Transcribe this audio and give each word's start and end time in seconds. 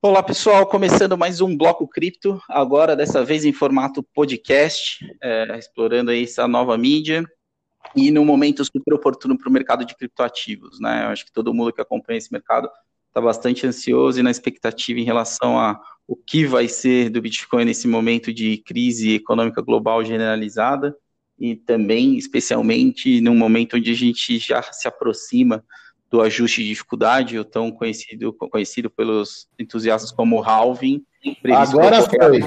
Olá 0.00 0.22
pessoal, 0.22 0.64
começando 0.64 1.18
mais 1.18 1.40
um 1.40 1.56
Bloco 1.56 1.88
Cripto, 1.88 2.40
agora 2.48 2.94
dessa 2.94 3.24
vez 3.24 3.44
em 3.44 3.52
formato 3.52 4.00
podcast, 4.14 5.04
é, 5.20 5.58
explorando 5.58 6.12
aí 6.12 6.22
essa 6.22 6.46
nova 6.46 6.78
mídia 6.78 7.24
e 7.96 8.12
num 8.12 8.24
momento 8.24 8.64
super 8.64 8.94
oportuno 8.94 9.36
para 9.36 9.48
o 9.48 9.52
mercado 9.52 9.84
de 9.84 9.96
criptoativos, 9.96 10.78
né? 10.78 11.02
Eu 11.04 11.08
acho 11.08 11.24
que 11.24 11.32
todo 11.32 11.52
mundo 11.52 11.72
que 11.72 11.80
acompanha 11.80 12.16
esse 12.16 12.32
mercado 12.32 12.70
está 13.08 13.20
bastante 13.20 13.66
ansioso 13.66 14.20
e 14.20 14.22
na 14.22 14.30
expectativa 14.30 15.00
em 15.00 15.04
relação 15.04 15.58
a 15.58 15.80
o 16.06 16.14
que 16.14 16.46
vai 16.46 16.68
ser 16.68 17.10
do 17.10 17.20
Bitcoin 17.20 17.64
nesse 17.64 17.88
momento 17.88 18.32
de 18.32 18.58
crise 18.58 19.16
econômica 19.16 19.60
global 19.60 20.04
generalizada 20.04 20.96
e 21.36 21.56
também, 21.56 22.16
especialmente, 22.16 23.20
num 23.20 23.34
momento 23.34 23.76
onde 23.76 23.90
a 23.90 23.96
gente 23.96 24.38
já 24.38 24.62
se 24.62 24.86
aproxima 24.86 25.64
do 26.10 26.20
ajuste 26.20 26.62
de 26.62 26.68
dificuldade, 26.68 27.38
o 27.38 27.44
tão 27.44 27.70
conhecido, 27.70 28.32
conhecido 28.32 28.90
pelos 28.90 29.48
entusiastas 29.58 30.10
como 30.10 30.42
halving. 30.42 31.04
Agora 31.54 32.02
foi. 32.02 32.40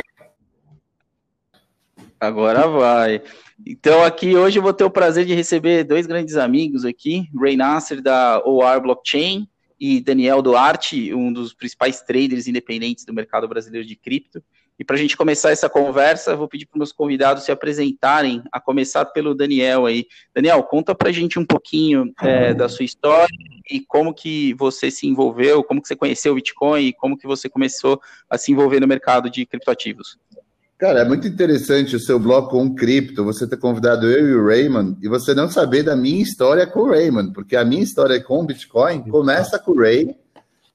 Agora 2.20 2.68
vai. 2.68 3.22
Então 3.66 4.04
aqui 4.04 4.36
hoje 4.36 4.58
eu 4.60 4.64
vou 4.64 4.74
ter 4.74 4.84
o 4.84 4.92
prazer 4.92 5.26
de 5.26 5.34
receber 5.34 5.84
dois 5.84 6.08
grandes 6.08 6.36
amigos 6.36 6.86
aqui, 6.86 7.28
Ray 7.36 7.56
Nasser 7.56 8.02
da 8.02 8.42
OR 8.46 8.82
Blockchain 8.82 9.48
e 9.80 10.00
Daniel 10.00 10.42
Duarte, 10.42 11.14
um 11.14 11.34
dos 11.34 11.54
principais 11.54 12.02
traders 12.02 12.48
independentes 12.48 13.06
do 13.06 13.14
mercado 13.14 13.48
brasileiro 13.48 13.88
de 13.88 13.96
cripto. 13.96 14.44
E 14.82 14.84
para 14.84 14.96
a 14.96 15.00
gente 15.00 15.16
começar 15.16 15.52
essa 15.52 15.70
conversa, 15.70 16.36
vou 16.36 16.48
pedir 16.48 16.66
para 16.66 16.76
os 16.76 16.80
meus 16.80 16.92
convidados 16.92 17.44
se 17.44 17.52
apresentarem, 17.52 18.42
a 18.52 18.60
começar 18.60 19.06
pelo 19.06 19.36
Daniel 19.36 19.86
aí. 19.86 20.08
Daniel, 20.34 20.64
conta 20.64 20.96
para 20.96 21.10
a 21.10 21.12
gente 21.12 21.38
um 21.38 21.46
pouquinho 21.46 22.12
é, 22.20 22.52
da 22.52 22.68
sua 22.68 22.84
história 22.84 23.30
e 23.70 23.82
como 23.82 24.12
que 24.12 24.56
você 24.56 24.90
se 24.90 25.06
envolveu, 25.06 25.64
como 25.64 25.80
que 25.84 25.88
você 25.88 25.96
conheceu 25.96 26.32
o 26.32 26.36
Bitcoin 26.36 26.88
e 26.88 26.94
como 26.94 27.16
que 27.16 27.28
você 27.28 27.48
começou 27.48 28.02
a 28.28 28.40
se 28.40 28.52
envolver 28.52 28.80
no 28.80 28.88
mercado 28.88 29.30
de 29.30 29.46
criptoativos. 29.46 30.18
Cara, 30.80 31.02
é 31.02 31.06
muito 31.06 31.28
interessante 31.28 31.96
o 31.96 32.00
seu 32.00 32.18
blog 32.18 32.50
com 32.50 32.74
cripto, 32.74 33.24
você 33.24 33.48
ter 33.48 33.58
convidado 33.58 34.10
eu 34.10 34.30
e 34.30 34.34
o 34.34 34.48
Raymond, 34.48 34.98
e 35.00 35.08
você 35.08 35.36
não 35.36 35.48
saber 35.48 35.84
da 35.84 35.96
minha 35.96 36.24
história 36.24 36.66
com 36.66 36.80
o 36.80 36.90
Raymond, 36.90 37.34
porque 37.34 37.56
a 37.56 37.64
minha 37.64 37.84
história 37.84 38.20
com 38.20 38.40
o 38.40 38.46
Bitcoin 38.48 39.04
começa 39.04 39.60
com 39.60 39.74
o 39.74 39.80
Ray, 39.80 40.16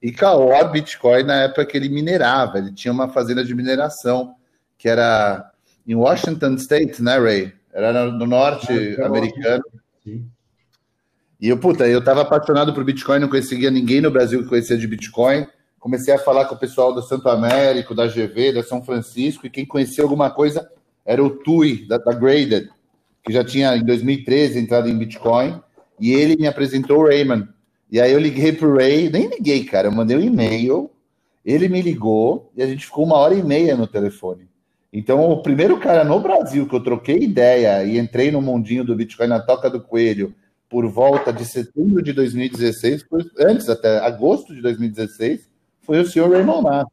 e 0.07 0.13
caô 0.13 0.53
Bitcoin 0.71 1.25
na 1.25 1.43
época 1.43 1.67
que 1.67 1.77
ele 1.77 1.89
minerava. 1.89 2.59
Ele 2.59 2.73
tinha 2.73 2.93
uma 2.93 3.09
fazenda 3.09 3.45
de 3.45 3.53
mineração 3.53 4.37
que 4.79 4.89
era 4.89 5.51
em 5.85 5.97
Washington 5.97 6.55
State, 6.55 7.03
né, 7.03 7.19
Ray? 7.19 7.53
Era 7.73 8.05
no 8.13 8.25
norte 8.25 8.97
ah, 9.01 9.07
americano. 9.07 9.65
E 10.07 11.49
eu, 11.49 11.59
puta, 11.59 11.89
eu 11.89 12.05
tava 12.05 12.23
apaixonado 12.23 12.73
por 12.73 12.85
Bitcoin, 12.85 13.19
não 13.19 13.29
conseguia 13.29 13.69
ninguém 13.69 14.01
no 14.01 14.09
Brasil 14.09 14.45
que 14.45 14.49
conhecia 14.49 14.79
de 14.79 14.87
Bitcoin. 14.87 15.45
Comecei 15.81 16.15
a 16.15 16.19
falar 16.19 16.45
com 16.45 16.55
o 16.55 16.59
pessoal 16.59 16.95
do 16.95 17.03
Santo 17.03 17.29
Américo, 17.29 17.93
da 17.93 18.07
GV, 18.07 18.53
da 18.53 18.63
São 18.63 18.85
Francisco, 18.85 19.45
e 19.45 19.51
quem 19.51 19.67
conhecia 19.67 20.05
alguma 20.05 20.31
coisa 20.31 20.71
era 21.05 21.23
o 21.23 21.31
Tui, 21.31 21.85
da, 21.89 21.99
da 21.99 22.13
Graded, 22.13 22.71
que 23.25 23.33
já 23.33 23.43
tinha 23.43 23.77
em 23.77 23.85
2013 23.85 24.61
entrado 24.61 24.89
em 24.89 24.97
Bitcoin, 24.97 25.61
e 25.99 26.13
ele 26.13 26.37
me 26.37 26.47
apresentou 26.47 27.01
o 27.01 27.07
Raymond, 27.09 27.49
e 27.91 28.01
aí 28.01 28.13
eu 28.13 28.19
liguei 28.19 28.53
pro 28.53 28.77
Ray, 28.77 29.11
nem 29.11 29.29
liguei, 29.29 29.65
cara, 29.65 29.89
eu 29.89 29.93
mandei 29.93 30.17
um 30.17 30.21
e-mail, 30.21 30.91
ele 31.45 31.69
me 31.69 31.81
ligou 31.81 32.51
e 32.57 32.63
a 32.63 32.67
gente 32.67 32.87
ficou 32.87 33.05
uma 33.05 33.17
hora 33.17 33.35
e 33.35 33.43
meia 33.43 33.77
no 33.77 33.87
telefone. 33.87 34.49
Então, 34.93 35.31
o 35.31 35.43
primeiro 35.43 35.79
cara 35.79 36.05
no 36.05 36.19
Brasil 36.21 36.67
que 36.67 36.75
eu 36.75 36.83
troquei 36.83 37.19
ideia 37.19 37.85
e 37.85 37.99
entrei 37.99 38.31
no 38.31 38.41
mundinho 38.41 38.85
do 38.85 38.97
Bitcoin 38.97 39.27
na 39.29 39.41
toca 39.41 39.69
do 39.69 39.81
coelho 39.81 40.35
por 40.69 40.87
volta 40.89 41.33
de 41.33 41.45
setembro 41.45 42.03
de 42.03 42.13
2016, 42.13 43.05
foi, 43.09 43.23
antes 43.39 43.69
até 43.69 43.99
agosto 43.99 44.55
de 44.55 44.61
2016, 44.63 45.49
foi 45.83 46.01
o 46.01 46.07
senhor 46.07 46.31
Raymond 46.31 46.63
Massa. 46.63 46.89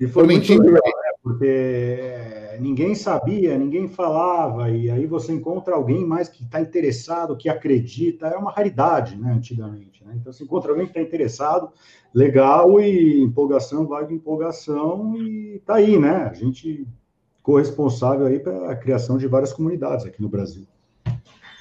E 0.00 0.06
foi, 0.06 0.26
foi 0.40 0.56
legal, 0.56 0.72
né? 0.72 1.01
Porque 1.22 1.46
é, 1.46 2.58
ninguém 2.60 2.96
sabia, 2.96 3.56
ninguém 3.56 3.88
falava, 3.88 4.68
e 4.70 4.90
aí 4.90 5.06
você 5.06 5.32
encontra 5.32 5.76
alguém 5.76 6.04
mais 6.04 6.28
que 6.28 6.42
está 6.42 6.60
interessado, 6.60 7.36
que 7.36 7.48
acredita, 7.48 8.26
é 8.26 8.36
uma 8.36 8.50
raridade, 8.50 9.16
né, 9.16 9.32
antigamente. 9.32 10.04
Né? 10.04 10.14
Então, 10.16 10.32
você 10.32 10.42
encontra 10.42 10.72
alguém 10.72 10.86
que 10.86 10.90
está 10.90 11.00
interessado, 11.00 11.70
legal, 12.12 12.80
e 12.80 13.22
empolgação 13.22 13.86
vai 13.86 14.04
de 14.04 14.14
empolgação, 14.14 15.16
e 15.16 15.62
tá 15.64 15.76
aí, 15.76 15.96
né? 15.96 16.28
A 16.28 16.34
gente 16.34 16.86
corresponsável 17.40 18.26
aí 18.26 18.38
para 18.38 18.70
a 18.70 18.76
criação 18.76 19.16
de 19.16 19.26
várias 19.26 19.52
comunidades 19.52 20.04
aqui 20.04 20.20
no 20.20 20.28
Brasil. 20.28 20.66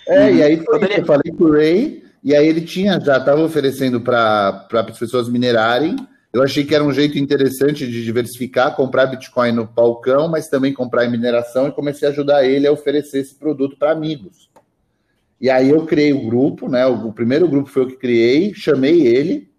É, 0.08 0.34
e 0.34 0.44
aí 0.44 0.58
foi 0.58 0.80
eu 0.84 1.06
falei 1.06 1.32
com 1.32 1.44
o 1.46 1.52
Ray, 1.52 2.04
e 2.24 2.36
aí 2.36 2.48
ele 2.48 2.62
tinha, 2.62 3.00
já 3.00 3.18
estava 3.18 3.42
oferecendo 3.42 4.02
para 4.02 4.68
as 4.72 5.00
pessoas 5.00 5.30
minerarem, 5.30 5.96
eu 6.34 6.42
achei 6.42 6.64
que 6.64 6.74
era 6.74 6.84
um 6.84 6.94
jeito 6.94 7.18
interessante 7.18 7.86
de 7.86 8.04
diversificar, 8.04 8.76
comprar 8.76 9.08
Bitcoin 9.08 9.52
no 9.52 9.68
palcão, 9.68 10.30
mas 10.30 10.48
também 10.48 10.74
comprar 10.74 11.06
em 11.06 11.12
mineração 11.12 11.68
e 11.68 11.74
comecei 11.74 12.08
a 12.08 12.12
ajudar 12.12 12.46
ele 12.46 12.66
a 12.66 12.72
oferecer 12.72 13.20
esse 13.20 13.36
produto 13.36 13.76
para 13.78 13.92
amigos. 13.92 14.50
E 15.42 15.50
aí 15.50 15.70
eu 15.70 15.86
criei 15.86 16.14
o 16.14 16.26
grupo, 16.26 16.70
né? 16.70 16.86
O 16.86 17.12
primeiro 17.12 17.48
grupo 17.48 17.70
foi 17.70 17.82
eu 17.84 17.88
que 17.88 17.98
criei, 17.98 18.54
chamei 18.54 19.06
ele, 19.06 19.50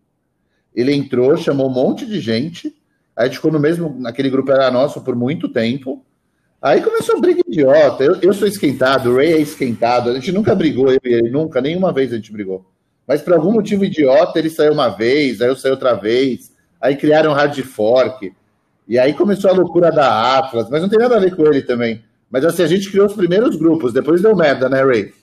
ele 0.75 0.95
entrou, 0.95 1.37
chamou 1.37 1.69
um 1.69 1.75
monte 1.75 2.07
de 2.07 2.21
gente, 2.21 2.69
aí 3.15 3.25
a 3.25 3.27
gente 3.27 3.37
ficou 3.37 3.53
no 3.53 3.61
mesmo, 3.61 3.95
naquele 3.99 4.31
grupo 4.31 4.51
era 4.51 4.71
nosso 4.71 5.03
por 5.03 5.15
muito 5.15 5.49
tempo. 5.51 6.03
Aí 6.63 6.81
começou 6.81 7.17
a 7.17 7.21
briga 7.21 7.43
idiota. 7.47 8.05
Eu, 8.05 8.15
eu 8.23 8.33
sou 8.33 8.47
esquentado, 8.49 9.11
o 9.11 9.17
Ray 9.17 9.33
é 9.33 9.41
esquentado. 9.41 10.11
A 10.11 10.15
gente 10.15 10.31
nunca 10.33 10.55
brigou, 10.55 10.91
eu 10.91 11.01
e 11.05 11.13
ele, 11.13 11.31
nunca, 11.31 11.61
nenhuma 11.61 11.93
vez 11.93 12.13
a 12.13 12.17
gente 12.17 12.33
brigou. 12.33 12.65
Mas 13.07 13.21
por 13.21 13.35
algum 13.35 13.53
motivo 13.53 13.85
idiota, 13.85 14.39
ele 14.39 14.49
saiu 14.49 14.73
uma 14.73 14.89
vez, 14.89 15.43
aí 15.43 15.49
eu 15.49 15.57
saí 15.57 15.73
outra 15.73 15.95
vez. 15.95 16.52
Aí 16.83 16.97
criaram 16.97 17.33
hard 17.33 17.57
fork. 17.63 18.35
E 18.89 18.99
aí 18.99 19.15
começou 19.15 19.49
a 19.49 19.55
loucura 19.55 19.93
da 19.93 20.37
Atlas, 20.37 20.69
mas 20.69 20.83
não 20.83 20.89
tem 20.89 20.99
nada 20.99 21.17
a 21.17 21.21
ver 21.21 21.37
com 21.37 21.47
ele 21.47 21.63
também. 21.63 22.03
Mas 22.29 22.45
assim, 22.45 22.65
a 22.65 22.67
gente 22.67 22.91
criou 22.91 23.07
os 23.07 23.15
primeiros 23.15 23.55
grupos, 23.55 23.93
depois 23.93 24.21
deu 24.21 24.35
merda, 24.35 24.69
né, 24.69 24.83
Ray? 24.83 25.15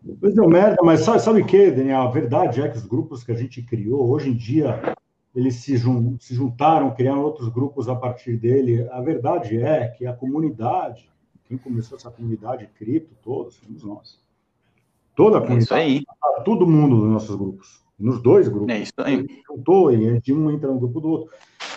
Depois 0.00 0.34
deu 0.34 0.48
merda, 0.48 0.76
mas 0.84 1.00
sabe, 1.00 1.20
sabe 1.20 1.42
o 1.42 1.46
que, 1.46 1.70
Daniel? 1.72 2.02
A 2.02 2.10
verdade 2.10 2.62
é 2.62 2.68
que 2.68 2.76
os 2.76 2.86
grupos 2.86 3.24
que 3.24 3.32
a 3.32 3.34
gente 3.34 3.60
criou, 3.62 4.08
hoje 4.08 4.30
em 4.30 4.36
dia, 4.36 4.94
eles 5.34 5.56
se, 5.56 5.76
jun 5.76 6.16
se 6.20 6.34
juntaram, 6.34 6.94
criaram 6.94 7.22
outros 7.22 7.48
grupos 7.48 7.88
a 7.88 7.96
partir 7.96 8.36
dele. 8.36 8.86
A 8.92 9.00
verdade 9.00 9.60
é 9.60 9.88
que 9.88 10.06
a 10.06 10.12
comunidade, 10.12 11.10
quem 11.44 11.58
começou 11.58 11.98
essa 11.98 12.10
comunidade 12.10 12.68
cripto, 12.78 13.16
todos, 13.20 13.56
fomos 13.56 13.82
nós. 13.82 14.20
Toda 15.16 15.38
a 15.38 15.40
comunidade. 15.40 15.80
É 15.80 15.88
isso 15.88 16.04
aí. 16.08 16.44
Todo 16.44 16.66
mundo 16.66 16.96
nos 16.96 17.10
nossos 17.10 17.34
grupos 17.34 17.82
nos 18.02 18.20
dois 18.20 18.48
grupos. 18.48 18.74
É 18.74 18.80
isso 18.80 18.92
aí. 18.98 19.24
Juntou 19.46 19.92
e 19.92 20.20
de 20.20 20.32
um 20.32 20.50
entra 20.50 20.68
no 20.68 20.78
grupo 20.78 21.00
do 21.00 21.08
outro. 21.08 21.34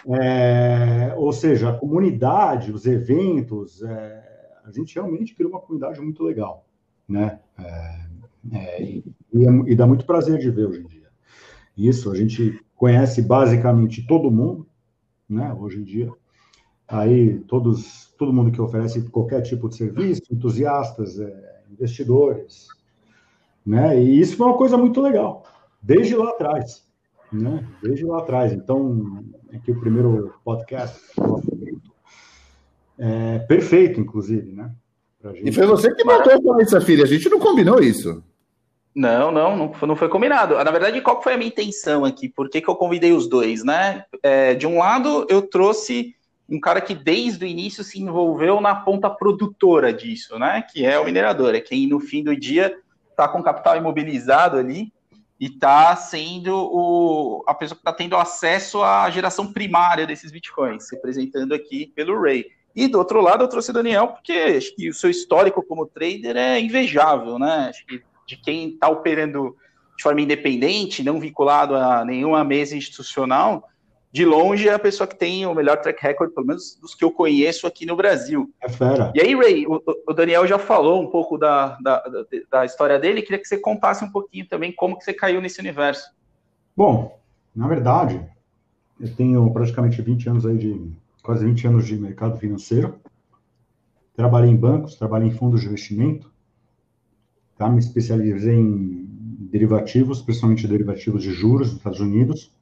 É, 0.08 1.14
ou 1.16 1.32
seja, 1.32 1.70
a 1.70 1.78
comunidade, 1.78 2.72
os 2.72 2.86
eventos, 2.86 3.82
é, 3.84 4.60
a 4.66 4.72
gente 4.72 4.96
realmente 4.96 5.36
criou 5.36 5.52
uma 5.52 5.60
comunidade 5.60 6.02
muito 6.02 6.24
legal, 6.24 6.66
né? 7.08 7.40
É, 7.58 8.06
é 8.54 8.84
e, 8.84 9.04
é, 9.36 9.50
e, 9.68 9.76
dá 9.76 9.86
muito 9.86 10.06
prazer 10.06 10.40
de 10.40 10.50
ver 10.50 10.66
hoje 10.66 10.82
em 10.82 10.88
dia. 10.88 11.08
Isso, 11.78 12.12
a 12.12 12.16
gente 12.16 12.60
conhece 12.76 13.22
basicamente 13.22 14.06
todo 14.08 14.32
mundo, 14.32 14.68
né? 15.30 15.56
Hoje 15.60 15.80
em 15.80 15.84
dia. 15.84 16.12
Aí, 16.88 17.40
todos, 17.42 18.14
todo 18.18 18.34
mundo 18.34 18.52
que 18.52 18.62
oferece 18.62 19.02
qualquer 19.10 19.42
tipo 19.42 19.70
de 19.70 19.76
serviço, 19.76 20.22
entusiastas, 20.32 21.20
é, 21.20 21.62
investidores, 21.72 22.68
né? 23.66 24.02
E 24.02 24.20
isso 24.20 24.38
foi 24.38 24.48
uma 24.48 24.58
coisa 24.58 24.78
muito 24.78 25.02
legal 25.02 25.44
desde 25.86 26.16
lá 26.16 26.30
atrás, 26.30 26.84
né? 27.32 27.64
Desde 27.82 28.06
lá 28.06 28.18
atrás. 28.18 28.52
Então, 28.52 29.24
aqui 29.54 29.72
o 29.72 29.80
primeiro 29.80 30.34
podcast 30.44 31.00
é 32.98 33.40
perfeito, 33.40 34.02
inclusive, 34.02 34.52
né? 34.52 34.72
Gente... 35.24 35.50
E 35.50 35.52
foi 35.52 35.68
você 35.68 35.94
que 35.94 36.04
matou 36.04 36.42
com 36.42 36.60
essa 36.60 36.82
filha, 36.82 37.04
a 37.04 37.08
gente 37.08 37.30
não 37.30 37.40
combinou 37.40 37.80
isso. 37.80 38.24
Não, 38.96 39.32
não, 39.32 39.56
não 39.56 39.74
foi, 39.74 39.88
não 39.88 39.96
foi 39.96 40.10
combinado. 40.10 40.56
Na 40.56 40.72
verdade, 40.72 41.02
qual 41.02 41.22
foi 41.22 41.34
a 41.34 41.38
minha 41.38 41.50
intenção 41.50 42.06
aqui? 42.06 42.30
Por 42.30 42.50
que, 42.50 42.62
que 42.62 42.70
eu 42.70 42.76
convidei 42.76 43.12
os 43.12 43.28
dois, 43.28 43.64
né? 43.64 44.06
É, 44.24 44.54
de 44.56 44.66
um 44.66 44.80
lado, 44.80 45.28
eu 45.30 45.42
trouxe 45.42 46.16
um 46.50 46.60
cara 46.60 46.80
que 46.80 46.96
desde 46.96 47.44
o 47.44 47.48
início 47.48 47.84
se 47.84 48.02
envolveu 48.02 48.62
na 48.62 48.74
ponta 48.74 49.10
produtora 49.10 49.92
disso, 49.92 50.40
né? 50.40 50.64
Que 50.72 50.86
é 50.86 50.98
o 50.98 51.06
minerador, 51.06 51.54
é 51.54 51.60
quem 51.60 51.88
no 51.88 52.00
fim 52.00 52.24
do 52.24 52.36
dia 52.36 52.76
está 53.10 53.28
com 53.28 53.44
capital 53.44 53.78
imobilizado 53.78 54.58
ali 54.58 54.94
e 55.40 55.48
está 55.48 55.96
sendo 55.96 56.56
o, 56.56 57.44
a 57.48 57.54
pessoa 57.54 57.76
que 57.76 57.82
está 57.82 57.94
tendo 57.94 58.16
acesso 58.16 58.82
à 58.82 59.10
geração 59.10 59.52
primária 59.52 60.08
desses 60.08 60.32
bitcoins, 60.32 60.90
representando 60.90 61.54
aqui 61.54 61.92
pelo 61.96 62.20
Ray. 62.22 62.46
E 62.76 62.88
do 62.88 62.98
outro 62.98 63.22
lado, 63.22 63.44
eu 63.44 63.48
trouxe 63.48 63.72
o 63.72 63.74
Daniel, 63.74 64.10
porque 64.10 64.34
acho 64.34 64.76
que 64.76 64.90
o 64.90 64.94
seu 64.94 65.10
histórico 65.10 65.64
como 65.64 65.86
trader 65.86 66.36
é 66.36 66.60
invejável, 66.60 67.40
né? 67.40 67.68
Acho 67.70 67.86
que 67.86 68.02
de 68.28 68.38
quem 68.38 68.70
está 68.70 68.90
operando 68.90 69.56
de 69.96 70.04
forma 70.04 70.22
independente, 70.22 71.04
não 71.04 71.20
vinculado 71.20 71.76
a 71.76 72.04
nenhuma 72.04 72.44
mesa 72.44 72.76
institucional, 72.76 73.70
de 74.16 74.24
longe 74.24 74.70
é 74.70 74.74
a 74.74 74.80
pessoa 74.80 75.06
que 75.06 75.20
tem 75.20 75.46
o 75.46 75.54
melhor 75.54 75.82
track 75.82 76.02
record, 76.02 76.32
pelo 76.34 76.48
menos 76.48 76.80
dos 76.80 76.96
que 76.96 77.04
eu 77.04 77.12
conheço 77.12 77.68
aqui 77.68 77.86
no 77.86 77.98
Brasil. 77.98 78.50
É 78.62 78.70
fera. 78.70 79.12
E 79.14 79.20
aí, 79.20 79.36
Ray, 79.36 79.68
o, 79.68 79.84
o 80.08 80.14
Daniel 80.14 80.48
já 80.48 80.58
falou 80.58 81.04
um 81.04 81.08
pouco 81.08 81.38
da, 81.38 81.78
da, 81.82 82.02
da, 82.50 82.64
história 82.64 82.98
dele, 82.98 83.22
queria 83.22 83.40
que 83.40 83.46
você 83.46 83.58
contasse 83.58 84.06
um 84.06 84.10
pouquinho 84.10 84.48
também 84.48 84.72
como 84.72 84.98
que 84.98 85.04
você 85.04 85.12
caiu 85.12 85.42
nesse 85.42 85.60
universo. 85.60 86.10
Bom, 86.78 87.20
na 87.54 87.68
verdade, 87.68 88.26
Eu 88.98 89.14
tenho 89.14 89.52
praticamente 89.52 90.02
20 90.02 90.30
anos 90.30 90.46
aí 90.46 90.58
de 90.58 90.92
quase 91.22 91.44
20 91.44 91.68
anos 91.68 91.86
de 91.86 91.98
mercado 91.98 92.40
financeiro. 92.40 92.96
Trabalhei 94.16 94.50
em 94.50 94.56
bancos, 94.56 94.96
trabalhei 94.96 95.28
em 95.28 95.34
fundos 95.34 95.60
de 95.60 95.68
investimento, 95.68 96.32
tá? 97.58 97.68
Me 97.68 97.80
especializei 97.80 98.56
em 98.56 99.06
derivativos, 99.52 100.22
principalmente 100.22 100.66
derivativos 100.70 101.22
de 101.22 101.34
juros 101.34 101.68
nos 101.68 101.78
Estados 101.80 102.00
Unidos. 102.00 102.56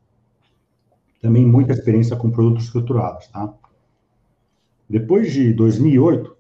Também 1.24 1.46
muita 1.46 1.72
experiência 1.72 2.18
com 2.18 2.30
produtos 2.30 2.66
estruturados, 2.66 3.28
tá? 3.30 3.54
Depois 4.90 5.32
de 5.32 5.54
2008, 5.54 6.36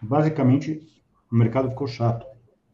basicamente 0.00 0.80
o 1.30 1.36
mercado 1.36 1.68
ficou 1.68 1.86
chato, 1.86 2.26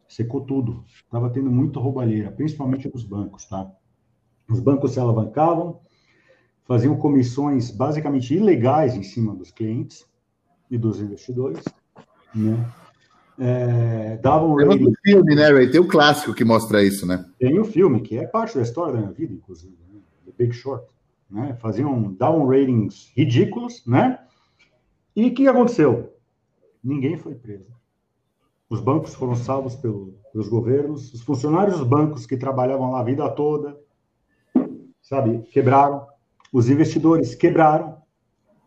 secou 0.07 0.39
tudo, 0.39 0.85
estava 0.87 1.29
tendo 1.29 1.51
muito 1.51 1.81
roubalheira, 1.81 2.31
principalmente 2.31 2.89
nos 2.93 3.03
bancos, 3.03 3.45
tá? 3.45 3.69
Os 4.49 4.61
bancos 4.61 4.93
se 4.93 5.01
alavancavam, 5.01 5.81
faziam 6.63 6.95
comissões 6.95 7.69
basicamente 7.69 8.33
ilegais 8.33 8.95
em 8.95 9.03
cima 9.03 9.35
dos 9.35 9.51
clientes 9.51 10.07
e 10.71 10.77
dos 10.77 11.01
investidores, 11.01 11.61
né? 12.33 12.71
É, 13.37 14.15
davam 14.23 14.53
um. 14.53 14.57
Tem 14.69 14.87
um 14.87 14.93
filme, 15.03 15.35
né, 15.35 15.51
Ray? 15.51 15.69
Tem 15.69 15.81
o 15.81 15.87
clássico 15.89 16.33
que 16.33 16.45
mostra 16.45 16.81
isso, 16.81 17.05
né? 17.05 17.25
Tem 17.37 17.59
o 17.59 17.65
filme, 17.65 17.99
que 17.99 18.17
é 18.17 18.25
parte 18.25 18.55
da 18.55 18.63
história 18.63 18.93
da 18.93 18.99
minha 18.99 19.11
vida, 19.11 19.33
inclusive? 19.33 19.86
The 20.27 20.33
Big 20.37 20.53
Short. 20.53 20.85
Né? 21.29 21.55
Faziam, 21.59 22.13
davam 22.13 22.47
ratings 22.47 23.11
ridículos, 23.15 23.85
né? 23.85 24.19
E 25.15 25.27
o 25.27 25.33
que 25.33 25.47
aconteceu? 25.47 26.13
Ninguém 26.83 27.17
foi 27.17 27.35
preso. 27.35 27.75
Os 28.69 28.81
bancos 28.81 29.15
foram 29.15 29.35
salvos 29.35 29.75
pelo, 29.75 30.13
pelos 30.31 30.49
governos, 30.49 31.13
os 31.13 31.21
funcionários 31.21 31.79
dos 31.79 31.87
bancos 31.87 32.25
que 32.25 32.37
trabalhavam 32.37 32.91
lá 32.91 32.99
a 32.99 33.03
vida 33.03 33.27
toda, 33.29 33.79
sabe, 35.01 35.39
quebraram. 35.51 36.05
Os 36.51 36.69
investidores 36.69 37.33
quebraram. 37.33 37.97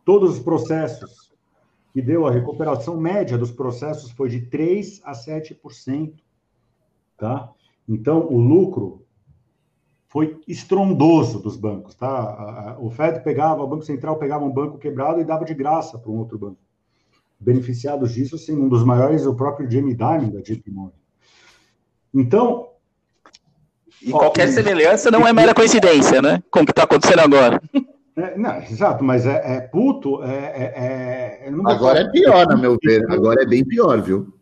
Todos 0.04 0.38
os 0.38 0.38
processos 0.40 1.30
que 1.92 2.00
deu 2.00 2.26
a 2.26 2.30
recuperação 2.30 2.98
média 2.98 3.36
dos 3.36 3.50
processos 3.50 4.10
foi 4.12 4.28
de 4.28 4.42
3 4.46 5.00
a 5.04 5.12
7%, 5.12 6.14
tá? 7.16 7.52
Então, 7.88 8.26
o 8.26 8.38
lucro 8.38 8.99
foi 10.10 10.40
estrondoso 10.46 11.38
dos 11.38 11.56
bancos, 11.56 11.94
tá? 11.94 12.76
O 12.80 12.90
Fed 12.90 13.22
pegava, 13.22 13.62
o 13.62 13.66
Banco 13.66 13.84
Central 13.84 14.16
pegava 14.16 14.44
um 14.44 14.50
banco 14.50 14.76
quebrado 14.76 15.20
e 15.20 15.24
dava 15.24 15.44
de 15.44 15.54
graça 15.54 15.96
para 15.98 16.10
um 16.10 16.18
outro 16.18 16.36
banco. 16.36 16.58
Beneficiados 17.38 18.12
disso, 18.12 18.36
sim, 18.36 18.60
um 18.60 18.68
dos 18.68 18.84
maiores, 18.84 19.24
o 19.24 19.36
próprio 19.36 19.70
Jamie 19.70 19.94
Dimon 19.94 20.30
da 20.30 20.40
JP 20.40 20.68
Morgan. 20.68 20.98
Então, 22.12 22.70
e 24.02 24.10
qualquer 24.10 24.48
semelhança 24.48 25.12
não 25.12 25.26
é 25.26 25.32
mera 25.32 25.54
coincidência, 25.54 26.20
né? 26.20 26.42
Com 26.50 26.62
o 26.62 26.64
que 26.64 26.72
está 26.72 26.82
acontecendo 26.82 27.20
agora. 27.20 27.62
É, 28.16 28.36
não, 28.36 28.56
exato, 28.56 29.04
mas 29.04 29.24
é, 29.24 29.58
é 29.58 29.60
puto. 29.60 30.24
É, 30.24 31.44
é, 31.44 31.46
é 31.46 31.52
agora 31.66 32.00
é 32.00 32.10
pior, 32.10 32.48
no 32.48 32.58
meu 32.58 32.76
ver. 32.82 33.08
Agora 33.12 33.42
é 33.42 33.46
bem 33.46 33.64
pior, 33.64 34.02
viu? 34.02 34.34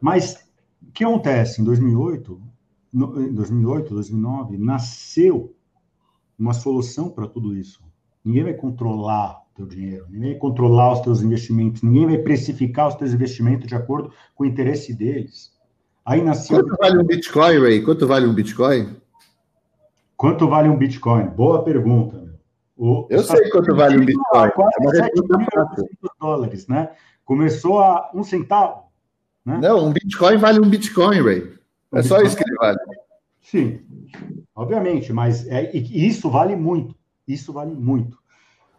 Mas 0.00 0.34
o 0.82 0.90
que 0.92 1.04
acontece? 1.04 1.62
Em 1.62 1.64
2008, 1.64 2.53
no, 2.94 3.20
em 3.20 3.34
2008, 3.34 3.92
2009, 3.92 4.56
nasceu 4.56 5.54
uma 6.38 6.54
solução 6.54 7.10
para 7.10 7.26
tudo 7.26 7.56
isso. 7.56 7.82
Ninguém 8.24 8.44
vai 8.44 8.54
controlar 8.54 9.42
o 9.52 9.56
teu 9.56 9.66
dinheiro, 9.66 10.06
ninguém 10.08 10.30
vai 10.30 10.38
controlar 10.38 10.92
os 10.92 11.00
teus 11.00 11.20
investimentos, 11.20 11.82
ninguém 11.82 12.06
vai 12.06 12.18
precificar 12.18 12.88
os 12.88 12.94
teus 12.94 13.12
investimentos 13.12 13.66
de 13.66 13.74
acordo 13.74 14.12
com 14.34 14.44
o 14.44 14.46
interesse 14.46 14.94
deles. 14.94 15.52
Aí 16.06 16.22
nasceu. 16.22 16.62
Quanto 16.62 16.76
vale 16.78 16.98
um 16.98 17.04
Bitcoin, 17.04 17.58
Ray? 17.58 17.82
Quanto 17.82 18.06
vale 18.06 18.26
um 18.26 18.34
Bitcoin? 18.34 18.96
Quanto 20.16 20.48
vale 20.48 20.68
um 20.68 20.76
Bitcoin? 20.76 21.26
Boa 21.26 21.62
pergunta. 21.64 22.24
O, 22.76 23.06
Eu 23.10 23.22
sei 23.22 23.48
quanto 23.50 23.74
vale 23.74 23.98
um 23.98 24.04
Bitcoin. 24.04 24.50
Quase 24.50 24.98
é 24.98 25.10
7.800 25.10 25.86
dólares, 26.20 26.68
né? 26.68 26.90
Começou 27.24 27.80
a 27.80 28.10
um 28.14 28.22
centavo. 28.22 28.84
Né? 29.44 29.58
Não, 29.62 29.86
um 29.86 29.92
Bitcoin 29.92 30.36
vale 30.36 30.60
um 30.60 30.68
Bitcoin, 30.68 31.20
Ray. 31.20 31.54
É 31.94 32.02
só 32.02 32.20
isso 32.20 32.36
que 32.54 32.64
vale. 32.64 32.78
Sim, 33.40 33.80
obviamente, 34.54 35.12
mas 35.12 35.46
é, 35.48 35.70
isso 35.76 36.30
vale 36.30 36.56
muito. 36.56 36.94
Isso 37.26 37.52
vale 37.52 37.74
muito. 37.74 38.18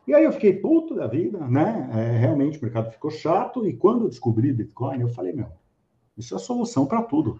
E 0.07 0.13
aí 0.13 0.24
eu 0.24 0.31
fiquei 0.31 0.54
puto 0.54 0.95
da 0.95 1.07
vida, 1.07 1.39
né? 1.48 1.89
É, 1.94 2.18
realmente 2.18 2.60
o 2.60 2.62
mercado 2.62 2.92
ficou 2.92 3.10
chato. 3.10 3.66
E 3.68 3.74
quando 3.74 4.06
eu 4.06 4.10
descobri 4.10 4.54
Bitcoin, 4.54 5.01
eu 5.01 5.10
falei, 5.10 5.33
meu, 5.33 5.48
isso 6.18 6.36
é 6.36 6.39
solução 6.39 6.86
para 6.86 7.01
tudo. 7.01 7.39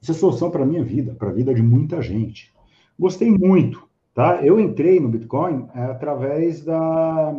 Isso 0.00 0.12
é 0.12 0.14
solução 0.14 0.50
para 0.50 0.64
minha 0.64 0.84
vida, 0.84 1.14
para 1.14 1.30
a 1.30 1.32
vida 1.32 1.52
de 1.52 1.62
muita 1.62 2.00
gente. 2.00 2.54
Gostei 2.98 3.30
muito, 3.30 3.88
tá? 4.14 4.44
Eu 4.44 4.60
entrei 4.60 5.00
no 5.00 5.08
Bitcoin 5.08 5.68
é, 5.74 5.82
através 5.84 6.64
da 6.64 7.34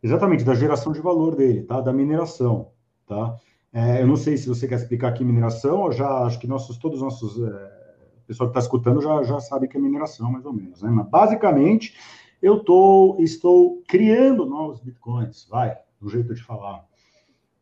exatamente 0.00 0.44
da 0.44 0.54
geração 0.54 0.92
de 0.92 1.00
valor 1.00 1.34
dele, 1.34 1.62
tá? 1.62 1.80
Da 1.80 1.92
mineração, 1.92 2.70
tá? 3.06 3.36
É, 3.72 4.02
eu 4.02 4.06
não 4.06 4.16
sei 4.16 4.36
se 4.36 4.48
você 4.48 4.66
quer 4.66 4.76
explicar 4.76 5.08
aqui 5.08 5.24
mineração, 5.24 5.82
ou 5.82 5.92
já 5.92 6.24
acho 6.24 6.38
que 6.38 6.46
nossos 6.46 6.78
todos 6.78 6.98
os 6.98 7.04
nossos 7.04 7.42
é, 7.42 7.78
pessoal 8.26 8.48
que 8.48 8.58
está 8.58 8.60
escutando 8.60 9.00
já 9.00 9.22
já 9.22 9.40
sabe 9.40 9.68
que 9.68 9.76
é 9.76 9.80
mineração 9.80 10.30
mais 10.30 10.44
ou 10.44 10.52
menos, 10.52 10.82
né? 10.82 10.90
Mas 10.90 11.08
basicamente 11.08 11.94
eu 12.40 12.60
tô 12.60 13.16
estou 13.18 13.82
criando 13.86 14.46
novos 14.46 14.80
bitcoins, 14.80 15.46
vai, 15.50 15.76
do 16.00 16.08
jeito 16.08 16.34
de 16.34 16.42
falar. 16.42 16.86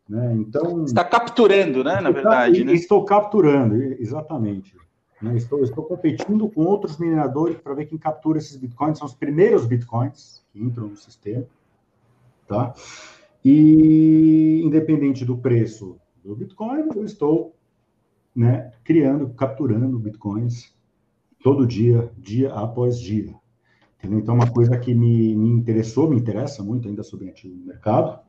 Né? 0.07 0.35
Então 0.35 0.85
está 0.85 1.03
capturando, 1.03 1.83
né? 1.83 1.99
Na 1.99 2.11
verdade, 2.11 2.63
né? 2.63 2.73
Estou 2.73 3.03
capturando, 3.03 3.75
exatamente. 3.75 4.75
Né? 5.21 5.35
Estou, 5.35 5.63
estou 5.63 5.83
competindo 5.83 6.47
com 6.49 6.61
outros 6.61 6.97
mineradores 6.97 7.57
para 7.57 7.73
ver 7.73 7.85
quem 7.85 7.97
captura 7.97 8.37
esses 8.37 8.55
bitcoins. 8.55 8.97
São 8.97 9.07
os 9.07 9.13
primeiros 9.13 9.65
bitcoins 9.65 10.45
que 10.51 10.63
entram 10.63 10.87
no 10.87 10.95
sistema, 10.95 11.45
tá? 12.47 12.73
E 13.43 14.61
independente 14.63 15.23
do 15.23 15.37
preço 15.37 15.97
do 16.23 16.35
bitcoin, 16.35 16.89
eu 16.95 17.05
estou, 17.05 17.55
né? 18.35 18.71
Criando, 18.83 19.29
capturando 19.29 19.99
bitcoins 19.99 20.75
todo 21.41 21.65
dia, 21.65 22.11
dia 22.17 22.53
após 22.53 22.99
dia. 22.99 23.33
Entendeu? 23.97 24.19
Então, 24.19 24.35
uma 24.35 24.51
coisa 24.51 24.77
que 24.77 24.93
me, 24.93 25.35
me 25.35 25.49
interessou, 25.49 26.09
me 26.09 26.17
interessa 26.17 26.63
muito 26.63 26.87
ainda 26.87 27.03
sobre 27.03 27.33
no 27.45 27.65
mercado, 27.65 28.19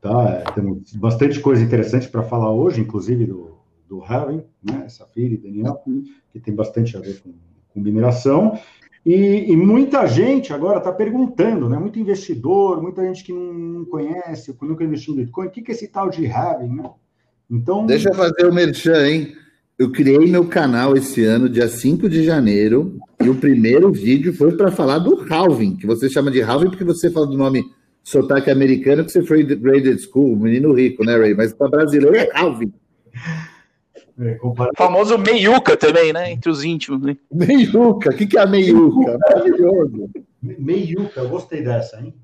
Tá? 0.00 0.30
É, 0.30 0.52
temos 0.52 0.92
bastante 0.94 1.38
coisa 1.40 1.62
interessante 1.62 2.08
para 2.08 2.22
falar 2.22 2.50
hoje, 2.50 2.80
inclusive 2.80 3.26
do, 3.26 3.58
do 3.86 4.02
Heaven, 4.02 4.44
né? 4.62 4.88
Safira 4.88 5.34
e 5.34 5.36
Daniel, 5.36 5.82
que 6.32 6.40
tem 6.40 6.54
bastante 6.54 6.96
a 6.96 7.00
ver 7.00 7.20
com, 7.20 7.34
com 7.68 7.80
mineração. 7.80 8.58
E, 9.04 9.50
e, 9.50 9.56
muita 9.56 10.06
gente 10.06 10.52
agora 10.52 10.78
está 10.78 10.92
perguntando, 10.92 11.68
né? 11.68 11.78
Muito 11.78 11.98
investidor, 11.98 12.82
muita 12.82 13.02
gente 13.02 13.24
que 13.24 13.32
não 13.32 13.84
conhece, 13.86 14.52
que 14.52 14.64
nunca 14.64 14.84
investiu 14.84 15.14
em 15.14 15.18
Bitcoin, 15.18 15.46
o 15.46 15.50
que, 15.50 15.62
que 15.62 15.72
é 15.72 15.74
esse 15.74 15.88
tal 15.88 16.10
de 16.10 16.26
Heaven, 16.26 16.68
né? 16.68 16.90
Então. 17.50 17.86
Deixa 17.86 18.10
eu 18.10 18.14
fazer 18.14 18.46
o 18.46 18.52
merchan, 18.52 19.08
hein? 19.08 19.32
Eu 19.78 19.90
criei 19.90 20.30
meu 20.30 20.46
canal 20.46 20.94
esse 20.94 21.24
ano, 21.24 21.48
dia 21.48 21.66
5 21.66 22.06
de 22.10 22.22
janeiro, 22.22 22.98
e 23.24 23.30
o 23.30 23.34
primeiro 23.34 23.90
vídeo 23.90 24.34
foi 24.34 24.54
para 24.54 24.70
falar 24.70 24.98
do 24.98 25.24
halving, 25.32 25.76
que 25.76 25.86
você 25.86 26.10
chama 26.10 26.30
de 26.30 26.42
halving 26.42 26.68
porque 26.68 26.84
você 26.84 27.10
fala 27.10 27.26
do 27.26 27.38
nome 27.38 27.64
sotaque 28.02 28.50
americano 28.50 29.04
que 29.04 29.12
você 29.12 29.22
foi 29.22 29.42
graded 29.42 29.98
school, 29.98 30.36
menino 30.36 30.72
rico, 30.74 31.04
né, 31.04 31.16
Ray? 31.16 31.34
Mas 31.34 31.54
para 31.54 31.68
brasileiro 31.68 32.14
é 32.14 32.26
Calvin. 32.26 32.72
É, 34.20 34.34
comparado... 34.34 34.74
O 34.74 34.76
famoso 34.76 35.18
meiuca 35.18 35.76
também, 35.76 36.12
né? 36.12 36.32
Entre 36.32 36.50
os 36.50 36.62
íntimos. 36.62 37.00
Né? 37.02 37.16
Meiuca, 37.32 38.10
o 38.10 38.14
que, 38.14 38.26
que 38.26 38.36
é 38.36 38.42
a 38.42 38.46
meiuca? 38.46 39.18
Maravilhoso. 39.18 40.10
Meiuca, 40.42 41.20
eu 41.20 41.28
gostei 41.28 41.62
dessa, 41.62 42.00
hein? 42.00 42.14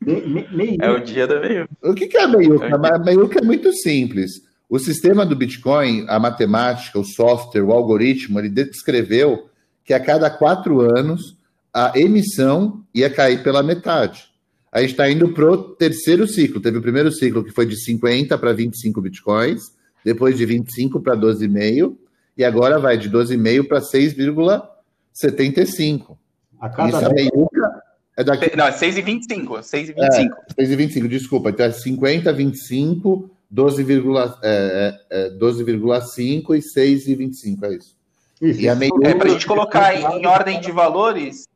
Me, 0.00 0.46
me, 0.52 0.78
é 0.80 0.90
o 0.90 1.00
dia 1.00 1.26
da 1.26 1.40
meiuca. 1.40 1.70
O 1.82 1.94
que, 1.94 2.06
que 2.06 2.16
é 2.16 2.22
a 2.22 2.28
meiuca? 2.28 2.66
É 2.66 2.94
a 2.94 2.98
meiuca 2.98 3.40
é 3.40 3.44
muito 3.44 3.72
simples. 3.72 4.42
O 4.68 4.78
sistema 4.78 5.24
do 5.24 5.34
Bitcoin, 5.34 6.04
a 6.08 6.18
matemática, 6.18 6.98
o 6.98 7.04
software, 7.04 7.62
o 7.62 7.72
algoritmo, 7.72 8.38
ele 8.38 8.50
descreveu 8.50 9.48
que 9.84 9.94
a 9.94 10.00
cada 10.00 10.28
quatro 10.28 10.80
anos 10.80 11.38
a 11.72 11.92
emissão 11.98 12.84
ia 12.94 13.08
cair 13.08 13.42
pela 13.42 13.62
metade. 13.62 14.28
A 14.70 14.80
gente 14.80 14.90
está 14.90 15.10
indo 15.10 15.30
para 15.30 15.50
o 15.50 15.56
terceiro 15.56 16.26
ciclo. 16.26 16.60
Teve 16.60 16.78
o 16.78 16.82
primeiro 16.82 17.10
ciclo 17.10 17.42
que 17.42 17.50
foi 17.50 17.64
de 17.64 17.82
50 17.82 18.36
para 18.36 18.52
25 18.52 19.00
bitcoins, 19.00 19.72
depois 20.08 20.36
de 20.38 20.46
25 20.46 21.00
para 21.00 21.14
12,5, 21.14 21.94
e 22.34 22.42
agora 22.42 22.78
vai 22.78 22.96
de 22.96 23.10
12,5 23.10 23.68
para 23.68 23.80
6,75. 23.80 26.16
A 26.58 26.70
cada 26.70 26.88
Isso 26.88 27.04
é 27.04 27.12
meiuca. 27.12 27.82
É 28.16 28.24
daqui... 28.24 28.56
Não, 28.56 28.64
é 28.64 28.72
6,25. 28.72 29.60
6,25. 29.60 30.30
É, 30.56 30.64
6,25, 30.64 31.08
desculpa. 31.08 31.50
Então 31.50 31.66
é 31.66 31.72
50, 31.72 32.32
25, 32.32 33.30
12,5 33.54 34.38
é, 34.42 34.98
é, 35.10 35.28
12 35.30 35.62
e 35.62 35.66
6,25. 35.66 37.64
É 37.64 37.74
isso. 37.74 37.94
Isso, 38.40 38.60
e 38.60 38.68
a 38.68 38.74
meiuca... 38.74 39.08
É, 39.08 39.14
para 39.14 39.28
a 39.28 39.30
gente 39.30 39.46
colocar 39.46 39.94
em, 39.94 40.20
em 40.20 40.26
ordem 40.26 40.58
de 40.58 40.72
valores, 40.72 41.46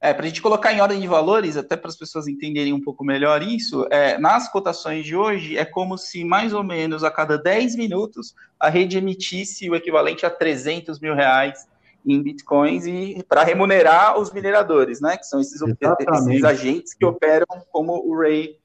é, 0.00 0.14
para 0.14 0.24
a 0.24 0.28
gente 0.28 0.40
colocar 0.40 0.72
em 0.72 0.80
ordem 0.80 0.98
de 0.98 1.06
valores, 1.06 1.58
até 1.58 1.76
para 1.76 1.90
as 1.90 1.96
pessoas 1.96 2.26
entenderem 2.26 2.72
um 2.72 2.80
pouco 2.80 3.04
melhor 3.04 3.42
isso, 3.42 3.86
é, 3.90 4.16
nas 4.16 4.50
cotações 4.50 5.04
de 5.04 5.14
hoje, 5.14 5.58
é 5.58 5.64
como 5.64 5.98
se 5.98 6.24
mais 6.24 6.54
ou 6.54 6.64
menos 6.64 7.04
a 7.04 7.10
cada 7.10 7.36
10 7.36 7.76
minutos 7.76 8.34
a 8.58 8.70
rede 8.70 8.96
emitisse 8.96 9.68
o 9.68 9.74
equivalente 9.74 10.24
a 10.24 10.30
300 10.30 10.98
mil 10.98 11.14
reais 11.14 11.68
em 12.06 12.22
bitcoins 12.22 12.86
e 12.86 13.22
para 13.28 13.44
remunerar 13.44 14.18
os 14.18 14.32
mineradores, 14.32 15.02
né? 15.02 15.18
Que 15.18 15.26
são 15.26 15.38
esses, 15.38 15.60
esses, 15.60 16.44
agentes 16.44 16.94
que 16.94 17.04
operam 17.04 17.46
como 17.70 17.92
o 17.92 18.18
Ray, 18.18 18.56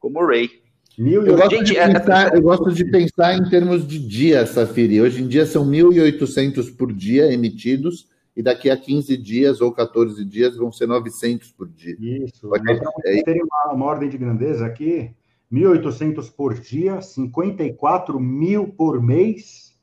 como 0.00 0.20
o 0.20 0.26
Ray. 0.26 0.50
Eu 0.98 1.36
gosto, 1.36 1.50
Gente, 1.50 1.74
pensar, 1.74 2.32
é... 2.32 2.36
eu 2.36 2.42
gosto, 2.42 2.72
de 2.72 2.84
pensar, 2.84 3.34
em 3.34 3.48
termos 3.48 3.86
de 3.86 3.98
dia, 3.98 4.44
Safiri. 4.46 5.00
Hoje 5.00 5.22
em 5.22 5.28
dia 5.28 5.46
são 5.46 5.64
1.800 5.64 6.76
por 6.76 6.92
dia 6.92 7.32
emitidos 7.32 8.08
e 8.36 8.42
daqui 8.42 8.68
a 8.68 8.76
15 8.76 9.16
dias 9.16 9.60
ou 9.60 9.72
14 9.72 10.24
dias 10.24 10.56
vão 10.56 10.72
ser 10.72 10.86
900 10.86 11.52
por 11.52 11.68
dia. 11.68 11.96
Isso. 12.00 12.48
Pode... 12.48 12.68
É, 13.04 13.22
ter 13.22 13.40
uma, 13.42 13.72
uma 13.72 13.86
ordem 13.86 14.08
de 14.08 14.18
grandeza 14.18 14.66
aqui, 14.66 15.14
1.800 15.52 16.34
por 16.34 16.54
dia, 16.54 17.00
54 17.00 18.18
mil 18.18 18.68
por 18.68 19.00
mês, 19.00 19.78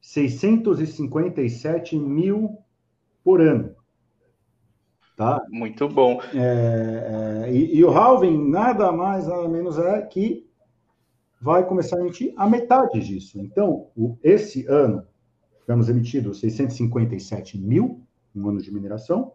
657 0.00 1.98
mil 1.98 2.58
por 3.22 3.40
ano. 3.40 3.74
Tá? 5.16 5.44
Muito 5.50 5.86
bom. 5.86 6.18
É, 6.34 7.44
é, 7.46 7.52
e, 7.52 7.76
e, 7.76 7.84
o 7.84 7.90
halving 7.90 8.48
nada 8.48 8.90
mais, 8.90 9.26
nada 9.26 9.46
menos 9.46 9.78
é 9.78 10.00
que 10.00 10.48
vai 11.38 11.66
começar 11.66 11.98
a 11.98 12.00
emitir 12.00 12.32
a 12.38 12.48
metade 12.48 13.00
disso. 13.00 13.38
Então, 13.38 13.88
o, 13.94 14.16
esse 14.22 14.66
ano, 14.66 15.06
tivemos 15.60 15.88
emitido 15.88 16.34
657 16.34 17.58
mil, 17.58 18.02
um 18.34 18.48
ano 18.48 18.60
de 18.60 18.72
mineração. 18.72 19.32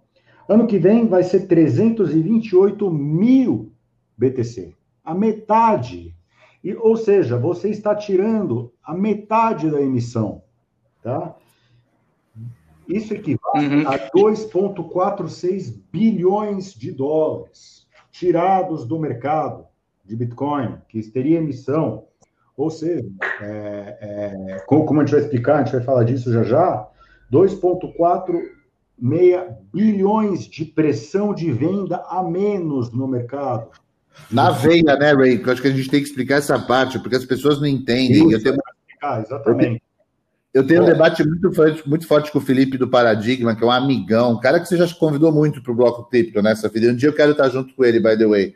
Ano 0.47 0.67
que 0.67 0.77
vem 0.77 1.07
vai 1.07 1.23
ser 1.23 1.47
328 1.47 2.89
mil 2.91 3.71
BTC. 4.17 4.73
A 5.03 5.13
metade. 5.13 6.15
E, 6.63 6.73
ou 6.75 6.97
seja, 6.97 7.37
você 7.37 7.69
está 7.69 7.95
tirando 7.95 8.73
a 8.83 8.93
metade 8.93 9.69
da 9.69 9.81
emissão. 9.81 10.43
Tá? 11.01 11.35
Isso 12.87 13.13
equivale 13.13 13.83
uhum. 13.83 13.87
a 13.87 13.97
2,46 13.97 15.79
bilhões 15.91 16.73
de 16.73 16.91
dólares 16.91 17.87
tirados 18.11 18.85
do 18.85 18.99
mercado 18.99 19.65
de 20.03 20.15
Bitcoin, 20.15 20.77
que 20.87 21.01
teria 21.11 21.39
emissão. 21.39 22.05
Ou 22.57 22.69
seja, 22.69 23.05
é, 23.41 23.97
é, 24.01 24.63
como 24.65 25.01
a 25.01 25.05
gente 25.05 25.13
vai 25.13 25.21
explicar, 25.21 25.55
a 25.55 25.63
gente 25.63 25.73
vai 25.73 25.81
falar 25.81 26.03
disso 26.05 26.31
já 26.31 26.43
já, 26.43 26.87
2,46 27.31 29.55
bilhões 29.73 30.47
de 30.47 30.63
pressão 30.63 31.33
de 31.33 31.51
venda 31.51 31.97
a 32.07 32.23
menos 32.23 32.91
no 32.91 33.07
mercado. 33.07 33.69
Na 34.31 34.51
veia, 34.51 34.95
né, 34.95 35.13
Ray? 35.13 35.41
Eu 35.43 35.51
acho 35.51 35.61
que 35.61 35.67
a 35.67 35.71
gente 35.71 35.89
tem 35.89 36.01
que 36.01 36.07
explicar 36.07 36.35
essa 36.35 36.57
parte, 36.57 36.97
porque 36.99 37.17
as 37.17 37.25
pessoas 37.25 37.59
não 37.59 37.67
entendem. 37.67 38.27
Isso, 38.27 38.31
eu 38.31 38.43
tenho... 38.43 38.55
explicar, 38.55 39.21
exatamente. 39.21 39.83
Eu 40.53 40.65
tenho 40.65 40.83
um 40.83 40.85
debate 40.85 41.27
muito 41.27 41.51
forte, 41.51 41.89
muito 41.89 42.07
forte 42.07 42.31
com 42.31 42.37
o 42.37 42.41
Felipe 42.41 42.77
do 42.77 42.87
Paradigma, 42.87 43.53
que 43.53 43.61
é 43.61 43.67
um 43.67 43.71
amigão, 43.71 44.31
um 44.31 44.39
cara 44.39 44.57
que 44.57 44.69
você 44.69 44.77
já 44.77 44.87
convidou 44.95 45.29
muito 45.29 45.61
para 45.61 45.73
o 45.73 45.75
Bloco 45.75 46.09
Cripto 46.09 46.41
nessa 46.41 46.69
vida. 46.69 46.93
Um 46.93 46.95
dia 46.95 47.09
eu 47.09 47.13
quero 47.13 47.33
estar 47.33 47.49
junto 47.49 47.75
com 47.75 47.83
ele, 47.83 47.99
by 47.99 48.17
the 48.17 48.25
way. 48.25 48.55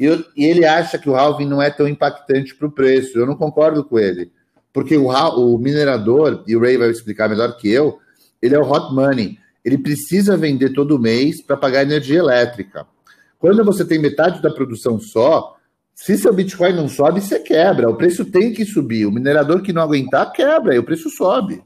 E, 0.00 0.06
eu, 0.06 0.24
e 0.34 0.46
ele 0.46 0.64
acha 0.64 0.98
que 0.98 1.10
o 1.10 1.14
halving 1.14 1.44
não 1.44 1.60
é 1.60 1.68
tão 1.68 1.86
impactante 1.86 2.54
para 2.54 2.66
o 2.66 2.72
preço. 2.72 3.18
Eu 3.18 3.26
não 3.26 3.36
concordo 3.36 3.84
com 3.84 3.98
ele. 3.98 4.32
Porque 4.72 4.96
o, 4.96 5.08
o 5.08 5.58
minerador, 5.58 6.42
e 6.46 6.56
o 6.56 6.60
Ray 6.60 6.78
vai 6.78 6.88
explicar 6.88 7.28
melhor 7.28 7.54
que 7.58 7.70
eu, 7.70 7.98
ele 8.40 8.54
é 8.54 8.58
o 8.58 8.66
hot 8.66 8.94
money. 8.94 9.38
Ele 9.62 9.76
precisa 9.76 10.38
vender 10.38 10.70
todo 10.70 10.98
mês 10.98 11.42
para 11.42 11.54
pagar 11.54 11.82
energia 11.82 12.18
elétrica. 12.18 12.86
Quando 13.38 13.62
você 13.62 13.84
tem 13.84 13.98
metade 13.98 14.40
da 14.40 14.50
produção 14.50 14.98
só, 14.98 15.54
se 15.94 16.16
seu 16.16 16.32
Bitcoin 16.32 16.72
não 16.72 16.88
sobe, 16.88 17.20
você 17.20 17.38
quebra. 17.38 17.90
O 17.90 17.96
preço 17.96 18.24
tem 18.24 18.54
que 18.54 18.64
subir. 18.64 19.04
O 19.04 19.12
minerador 19.12 19.60
que 19.60 19.70
não 19.70 19.82
aguentar, 19.82 20.32
quebra 20.32 20.74
e 20.74 20.78
o 20.78 20.82
preço 20.82 21.10
sobe. 21.10 21.62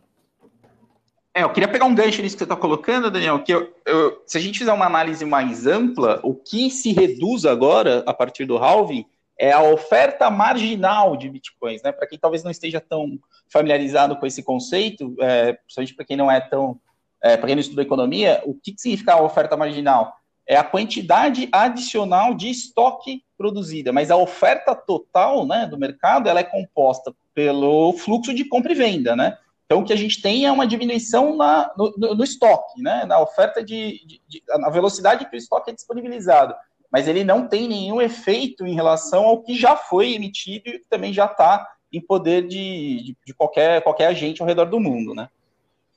É, 1.36 1.42
eu 1.42 1.50
queria 1.50 1.68
pegar 1.68 1.84
um 1.84 1.94
gancho 1.94 2.22
nisso 2.22 2.36
que 2.36 2.38
você 2.38 2.44
está 2.44 2.54
colocando, 2.54 3.10
Daniel, 3.10 3.42
que 3.42 3.52
eu, 3.52 3.74
eu, 3.84 4.22
se 4.24 4.38
a 4.38 4.40
gente 4.40 4.60
fizer 4.60 4.72
uma 4.72 4.86
análise 4.86 5.24
mais 5.24 5.66
ampla, 5.66 6.20
o 6.22 6.34
que 6.34 6.70
se 6.70 6.92
reduz 6.92 7.44
agora, 7.44 8.04
a 8.06 8.14
partir 8.14 8.44
do 8.44 8.56
halving, 8.56 9.04
é 9.36 9.50
a 9.50 9.60
oferta 9.60 10.30
marginal 10.30 11.16
de 11.16 11.28
bitcoins, 11.28 11.82
né? 11.82 11.90
Para 11.90 12.06
quem 12.06 12.16
talvez 12.16 12.44
não 12.44 12.52
esteja 12.52 12.80
tão 12.80 13.18
familiarizado 13.48 14.16
com 14.16 14.26
esse 14.26 14.44
conceito, 14.44 15.12
é, 15.20 15.54
principalmente 15.54 15.94
para 15.94 16.04
quem 16.04 16.16
não 16.16 16.30
é 16.30 16.40
tão, 16.40 16.80
é, 17.20 17.36
para 17.36 17.46
quem 17.46 17.56
não 17.56 17.60
estuda 17.60 17.82
economia, 17.82 18.40
o 18.44 18.54
que, 18.54 18.72
que 18.72 18.80
significa 18.80 19.14
a 19.14 19.22
oferta 19.22 19.56
marginal? 19.56 20.16
é 20.46 20.56
a 20.56 20.64
quantidade 20.64 21.48
adicional 21.50 22.34
de 22.34 22.50
estoque 22.50 23.22
produzida, 23.36 23.92
mas 23.92 24.10
a 24.10 24.16
oferta 24.16 24.74
total 24.74 25.46
né, 25.46 25.66
do 25.66 25.78
mercado 25.78 26.28
ela 26.28 26.40
é 26.40 26.44
composta 26.44 27.14
pelo 27.34 27.92
fluxo 27.94 28.34
de 28.34 28.44
compra 28.44 28.72
e 28.72 28.74
venda, 28.74 29.16
né? 29.16 29.36
Então, 29.64 29.80
o 29.80 29.84
que 29.84 29.92
a 29.92 29.96
gente 29.96 30.20
tem 30.20 30.44
é 30.44 30.52
uma 30.52 30.66
diminuição 30.66 31.36
na, 31.36 31.72
no, 31.76 32.14
no 32.14 32.24
estoque, 32.24 32.82
né? 32.82 33.04
na 33.06 33.18
oferta 33.18 33.64
de, 33.64 34.00
de, 34.06 34.22
de, 34.28 34.42
na 34.58 34.68
velocidade 34.68 35.28
que 35.28 35.34
o 35.34 35.38
estoque 35.38 35.70
é 35.70 35.74
disponibilizado. 35.74 36.54
Mas 36.92 37.08
ele 37.08 37.24
não 37.24 37.48
tem 37.48 37.66
nenhum 37.66 38.00
efeito 38.00 38.66
em 38.66 38.74
relação 38.74 39.24
ao 39.24 39.42
que 39.42 39.54
já 39.56 39.74
foi 39.74 40.12
emitido 40.12 40.68
e 40.68 40.84
também 40.88 41.12
já 41.12 41.24
está 41.24 41.66
em 41.92 42.00
poder 42.00 42.46
de, 42.46 43.16
de, 43.24 43.34
qualquer, 43.34 43.82
qualquer 43.82 44.06
agente 44.06 44.42
ao 44.42 44.48
redor 44.48 44.66
do 44.66 44.78
mundo. 44.78 45.14
Né? 45.14 45.28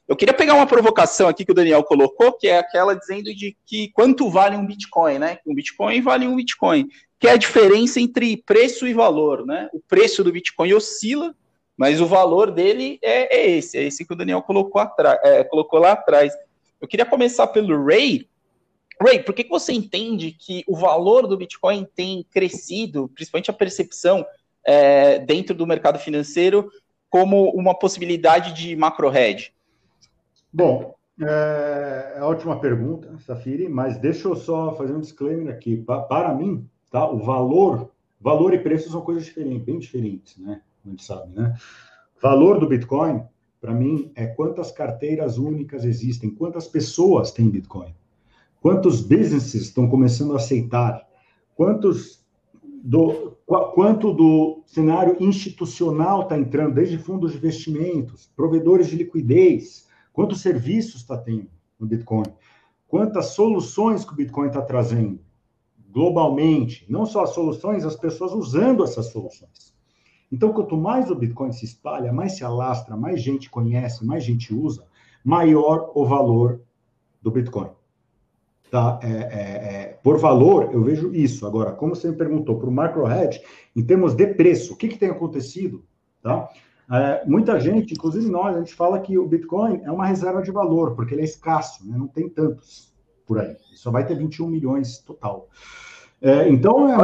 Eu 0.07 0.15
queria 0.15 0.33
pegar 0.33 0.53
uma 0.53 0.65
provocação 0.65 1.27
aqui 1.27 1.43
que 1.43 1.51
o 1.51 1.55
Daniel 1.55 1.83
colocou, 1.83 2.31
que 2.31 2.47
é 2.47 2.57
aquela 2.57 2.95
dizendo 2.95 3.35
de 3.35 3.57
que 3.65 3.89
quanto 3.89 4.29
vale 4.29 4.55
um 4.55 4.65
Bitcoin, 4.65 5.19
né? 5.19 5.39
Um 5.45 5.53
Bitcoin 5.53 6.01
vale 6.01 6.25
um 6.25 6.35
Bitcoin, 6.35 6.87
que 7.19 7.27
é 7.27 7.31
a 7.31 7.37
diferença 7.37 7.99
entre 7.99 8.37
preço 8.37 8.87
e 8.87 8.93
valor, 8.93 9.45
né? 9.45 9.69
O 9.73 9.81
preço 9.81 10.23
do 10.23 10.31
Bitcoin 10.31 10.73
oscila, 10.73 11.35
mas 11.77 12.01
o 12.01 12.07
valor 12.07 12.51
dele 12.51 12.97
é, 13.03 13.37
é 13.37 13.49
esse, 13.51 13.77
é 13.77 13.83
esse 13.83 14.03
que 14.03 14.13
o 14.13 14.15
Daniel 14.15 14.41
colocou, 14.41 14.81
é, 15.23 15.43
colocou 15.43 15.79
lá 15.79 15.91
atrás. 15.91 16.33
Eu 16.81 16.87
queria 16.87 17.05
começar 17.05 17.45
pelo 17.47 17.85
Ray. 17.85 18.27
Ray, 18.99 19.21
por 19.21 19.35
que, 19.35 19.43
que 19.43 19.49
você 19.49 19.71
entende 19.71 20.31
que 20.31 20.63
o 20.67 20.75
valor 20.75 21.27
do 21.27 21.37
Bitcoin 21.37 21.87
tem 21.95 22.25
crescido, 22.31 23.07
principalmente 23.09 23.51
a 23.51 23.53
percepção 23.53 24.25
é, 24.65 25.19
dentro 25.19 25.55
do 25.55 25.67
mercado 25.67 25.99
financeiro, 25.99 26.69
como 27.09 27.51
uma 27.51 27.77
possibilidade 27.77 28.53
de 28.53 28.75
macro 28.75 29.15
hedge? 29.15 29.53
Bom, 30.51 30.95
é, 31.21 32.13
é 32.15 32.19
a 32.19 32.27
última 32.27 32.59
pergunta, 32.59 33.17
Safiri, 33.19 33.69
mas 33.69 33.97
deixa 33.97 34.27
eu 34.27 34.35
só 34.35 34.73
fazer 34.73 34.93
um 34.93 35.01
disclaimer 35.01 35.53
aqui. 35.53 35.77
Pa, 35.77 36.01
para 36.01 36.33
mim, 36.33 36.67
tá, 36.89 37.07
o 37.07 37.19
valor, 37.19 37.91
valor 38.19 38.53
e 38.55 38.59
preço 38.59 38.89
são 38.89 39.01
coisas 39.01 39.25
diferentes, 39.25 39.63
bem 39.63 39.77
diferentes, 39.77 40.37
né? 40.37 40.61
A 40.87 40.89
gente 40.89 41.03
sabe, 41.03 41.33
né? 41.35 41.55
Valor 42.21 42.59
do 42.59 42.67
Bitcoin, 42.67 43.23
para 43.59 43.73
mim, 43.73 44.11
é 44.15 44.25
quantas 44.25 44.71
carteiras 44.71 45.37
únicas 45.37 45.83
existem, 45.83 46.29
quantas 46.29 46.67
pessoas 46.67 47.31
têm 47.31 47.49
Bitcoin, 47.49 47.93
quantos 48.61 49.01
businesses 49.01 49.63
estão 49.63 49.87
começando 49.87 50.33
a 50.33 50.37
aceitar, 50.37 51.07
quantos 51.55 52.25
do, 52.83 53.37
quanto 53.45 54.13
do 54.13 54.63
cenário 54.65 55.17
institucional 55.19 56.23
está 56.23 56.37
entrando, 56.37 56.75
desde 56.75 56.97
fundos 56.97 57.31
de 57.31 57.37
investimentos, 57.37 58.31
provedores 58.35 58.87
de 58.87 58.95
liquidez, 58.95 59.87
Quantos 60.17 60.41
serviços 60.41 61.01
está 61.01 61.15
tendo 61.15 61.47
no 61.79 61.85
Bitcoin? 61.85 62.25
Quantas 62.87 63.35
soluções 63.35 64.03
que 64.03 64.13
o 64.13 64.15
Bitcoin 64.15 64.47
está 64.47 64.63
trazendo 64.63 65.19
globalmente? 65.91 66.87
Não 66.89 67.05
só 67.05 67.21
as 67.21 67.35
soluções, 67.35 67.85
as 67.85 67.95
pessoas 67.95 68.31
usando 68.33 68.83
essas 68.83 69.11
soluções. 69.11 69.76
Então, 70.31 70.51
quanto 70.51 70.75
mais 70.77 71.09
o 71.09 71.15
Bitcoin 71.15 71.51
se 71.51 71.65
espalha, 71.65 72.11
mais 72.11 72.37
se 72.37 72.43
alastra, 72.43 72.97
mais 72.97 73.21
gente 73.21 73.49
conhece, 73.49 74.05
mais 74.05 74.23
gente 74.23 74.53
usa, 74.53 74.85
maior 75.23 75.91
o 75.95 76.05
valor 76.05 76.61
do 77.21 77.31
Bitcoin. 77.31 77.69
Tá? 78.69 78.99
É, 79.01 79.07
é, 79.07 79.11
é, 79.11 79.99
por 80.03 80.17
valor, 80.17 80.69
eu 80.73 80.83
vejo 80.83 81.13
isso. 81.13 81.47
Agora, 81.47 81.71
como 81.71 81.95
você 81.95 82.09
me 82.09 82.17
perguntou, 82.17 82.59
para 82.59 82.69
o 82.69 82.71
macro 82.71 83.09
hedge, 83.09 83.41
em 83.75 83.83
termos 83.83 84.13
de 84.13 84.27
preço, 84.27 84.73
o 84.73 84.75
que, 84.75 84.89
que 84.89 84.97
tem 84.97 85.09
acontecido? 85.09 85.85
Tá? 86.21 86.49
É, 86.91 87.25
muita 87.25 87.59
gente, 87.59 87.93
inclusive 87.93 88.29
nós, 88.29 88.55
a 88.55 88.59
gente 88.59 88.73
fala 88.73 88.99
que 88.99 89.17
o 89.17 89.27
Bitcoin 89.27 89.81
é 89.83 89.91
uma 89.91 90.05
reserva 90.05 90.41
de 90.41 90.51
valor, 90.51 90.95
porque 90.95 91.13
ele 91.13 91.21
é 91.21 91.25
escasso, 91.25 91.87
né? 91.87 91.97
não 91.97 92.07
tem 92.07 92.29
tantos 92.29 92.93
por 93.25 93.39
aí. 93.39 93.55
Só 93.75 93.91
vai 93.91 94.05
ter 94.05 94.15
21 94.15 94.47
milhões 94.47 94.99
total. 94.99 95.47
É, 96.21 96.49
então, 96.49 96.89
é 96.89 96.97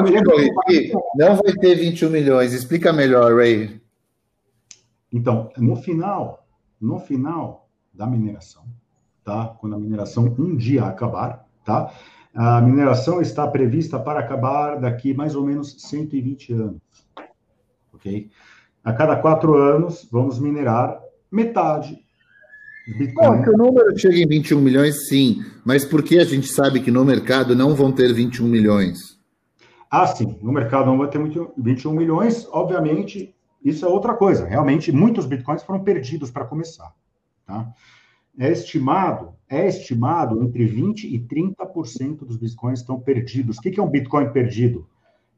não 1.15 1.35
vai 1.35 1.53
ter 1.53 1.75
21 1.75 2.09
milhões. 2.09 2.53
Explica 2.53 2.91
melhor, 2.91 3.35
Ray. 3.35 3.79
Então, 5.11 5.51
no 5.57 5.75
final, 5.75 6.47
no 6.81 6.99
final 6.99 7.69
da 7.93 8.07
mineração, 8.07 8.63
tá? 9.23 9.55
Quando 9.59 9.75
a 9.75 9.79
mineração 9.79 10.33
um 10.39 10.55
dia 10.55 10.85
acabar, 10.85 11.45
tá? 11.63 11.93
A 12.33 12.59
mineração 12.61 13.21
está 13.21 13.47
prevista 13.47 13.99
para 13.99 14.19
acabar 14.19 14.79
daqui 14.79 15.13
mais 15.13 15.35
ou 15.35 15.45
menos 15.45 15.75
120 15.83 16.53
anos, 16.53 16.81
ok? 17.93 18.31
A 18.83 18.91
cada 18.91 19.15
quatro 19.17 19.55
anos, 19.55 20.07
vamos 20.11 20.39
minerar 20.39 20.99
metade 21.31 22.03
Bitcoin. 22.87 23.37
Não, 23.37 23.43
que 23.43 23.49
o 23.49 23.57
número 23.57 23.97
chega 23.97 24.17
em 24.17 24.27
21 24.27 24.61
milhões, 24.61 25.07
sim. 25.07 25.43
Mas 25.63 25.85
por 25.85 26.03
que 26.03 26.19
a 26.19 26.25
gente 26.25 26.47
sabe 26.47 26.81
que 26.81 26.91
no 26.91 27.05
mercado 27.05 27.55
não 27.55 27.75
vão 27.75 27.91
ter 27.91 28.13
21 28.13 28.47
milhões? 28.47 29.19
Ah, 29.89 30.07
sim. 30.07 30.37
No 30.41 30.51
mercado 30.51 30.87
não 30.87 30.97
vai 30.97 31.09
ter 31.09 31.19
21 31.57 31.93
milhões. 31.93 32.47
Obviamente, 32.51 33.33
isso 33.63 33.85
é 33.85 33.87
outra 33.87 34.13
coisa. 34.13 34.45
Realmente, 34.45 34.91
muitos 34.91 35.25
bitcoins 35.25 35.63
foram 35.63 35.83
perdidos 35.83 36.31
para 36.31 36.45
começar. 36.45 36.93
Tá? 37.45 37.73
é 38.37 38.51
estimado, 38.51 39.35
é 39.47 39.67
estimado 39.67 40.41
entre 40.41 40.65
20% 40.65 41.03
e 41.03 41.19
30% 41.19 42.25
dos 42.25 42.37
bitcoins 42.37 42.79
estão 42.79 42.99
perdidos. 42.99 43.57
O 43.57 43.61
que 43.61 43.79
é 43.79 43.83
um 43.83 43.89
bitcoin 43.89 44.31
perdido? 44.31 44.87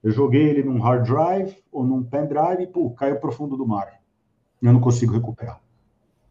Eu 0.01 0.11
joguei 0.11 0.43
ele 0.49 0.63
num 0.63 0.79
hard 0.79 1.05
drive 1.05 1.57
ou 1.71 1.83
num 1.83 2.03
pendrive 2.03 2.63
e, 2.63 2.67
pô, 2.67 2.91
caiu 2.91 3.17
pro 3.17 3.31
fundo 3.31 3.57
do 3.57 3.67
mar. 3.67 3.99
Eu 4.61 4.71
não 4.71 4.79
consigo 4.79 5.13
recuperar. 5.13 5.59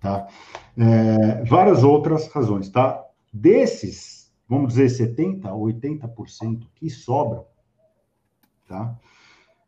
Tá? 0.05 0.29
É, 0.77 1.43
várias 1.45 1.83
outras 1.83 2.29
razões, 2.29 2.69
tá? 2.69 3.03
Desses, 3.33 4.31
vamos 4.47 4.75
dizer, 4.75 5.17
70%, 5.17 5.45
80% 5.45 6.67
que 6.75 6.91
sobram, 6.91 7.47
tá? 8.69 8.95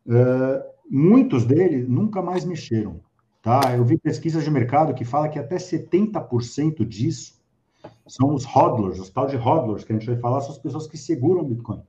É, 0.07 0.71
muitos 0.87 1.43
deles 1.43 1.89
nunca 1.89 2.21
mais 2.21 2.45
mexeram. 2.45 3.01
Tá? 3.41 3.61
Eu 3.75 3.83
vi 3.83 3.97
pesquisas 3.97 4.43
de 4.43 4.51
mercado 4.51 4.93
que 4.93 5.03
fala 5.03 5.27
que 5.27 5.39
até 5.39 5.55
70% 5.55 6.85
disso 6.85 7.41
são 8.05 8.31
os 8.31 8.45
hodlers, 8.45 8.99
os 8.99 9.09
tal 9.09 9.25
de 9.25 9.37
hodlers, 9.37 9.83
que 9.83 9.91
a 9.91 9.95
gente 9.95 10.05
vai 10.05 10.19
falar, 10.19 10.41
são 10.41 10.51
as 10.51 10.59
pessoas 10.59 10.85
que 10.85 10.99
seguram 10.99 11.41
o 11.41 11.45
Bitcoin, 11.45 11.81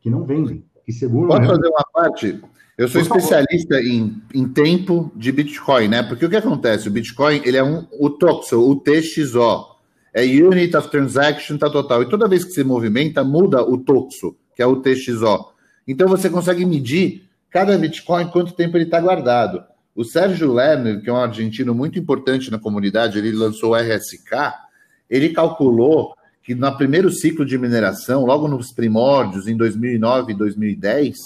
que 0.00 0.08
não 0.08 0.24
vendem, 0.24 0.64
que 0.86 0.92
seguram. 0.92 1.28
Pode 1.28 1.46
fazer 1.46 1.66
uma 1.66 1.84
parte? 1.92 2.40
Eu 2.78 2.88
sou 2.88 3.00
especialista 3.00 3.80
em, 3.80 4.22
em 4.32 4.48
tempo 4.48 5.10
de 5.16 5.32
Bitcoin, 5.32 5.88
né? 5.88 6.02
Porque 6.02 6.24
o 6.24 6.30
que 6.30 6.36
acontece? 6.36 6.86
O 6.86 6.90
Bitcoin, 6.90 7.40
ele 7.44 7.56
é 7.56 7.64
um, 7.64 7.86
o 7.98 8.08
TOXO, 8.08 8.70
o 8.70 8.76
TXO, 8.76 9.66
é 10.14 10.22
Unit 10.22 10.76
of 10.76 10.90
Transaction, 10.90 11.58
tá 11.58 11.68
total. 11.68 12.02
E 12.02 12.08
toda 12.08 12.28
vez 12.28 12.44
que 12.44 12.52
você 12.52 12.62
movimenta, 12.62 13.24
muda 13.24 13.62
o 13.62 13.78
TOXO, 13.78 14.36
que 14.54 14.62
é 14.62 14.66
o 14.66 14.76
TXO. 14.76 15.52
Então 15.88 16.06
você 16.06 16.30
consegue 16.30 16.64
medir 16.64 17.28
cada 17.50 17.76
Bitcoin 17.76 18.28
quanto 18.28 18.52
tempo 18.52 18.76
ele 18.76 18.84
está 18.84 19.00
guardado. 19.00 19.64
O 19.94 20.04
Sérgio 20.04 20.52
Lerner, 20.52 21.00
que 21.00 21.08
é 21.08 21.12
um 21.12 21.16
argentino 21.16 21.74
muito 21.74 21.98
importante 21.98 22.50
na 22.50 22.58
comunidade, 22.58 23.18
ele 23.18 23.32
lançou 23.32 23.70
o 23.70 23.74
RSK, 23.74 24.52
ele 25.08 25.30
calculou 25.30 26.14
que 26.46 26.54
no 26.54 26.76
primeiro 26.76 27.10
ciclo 27.10 27.44
de 27.44 27.58
mineração, 27.58 28.24
logo 28.24 28.46
nos 28.46 28.70
primórdios, 28.70 29.48
em 29.48 29.56
2009 29.56 30.32
e 30.32 30.36
2010, 30.36 31.16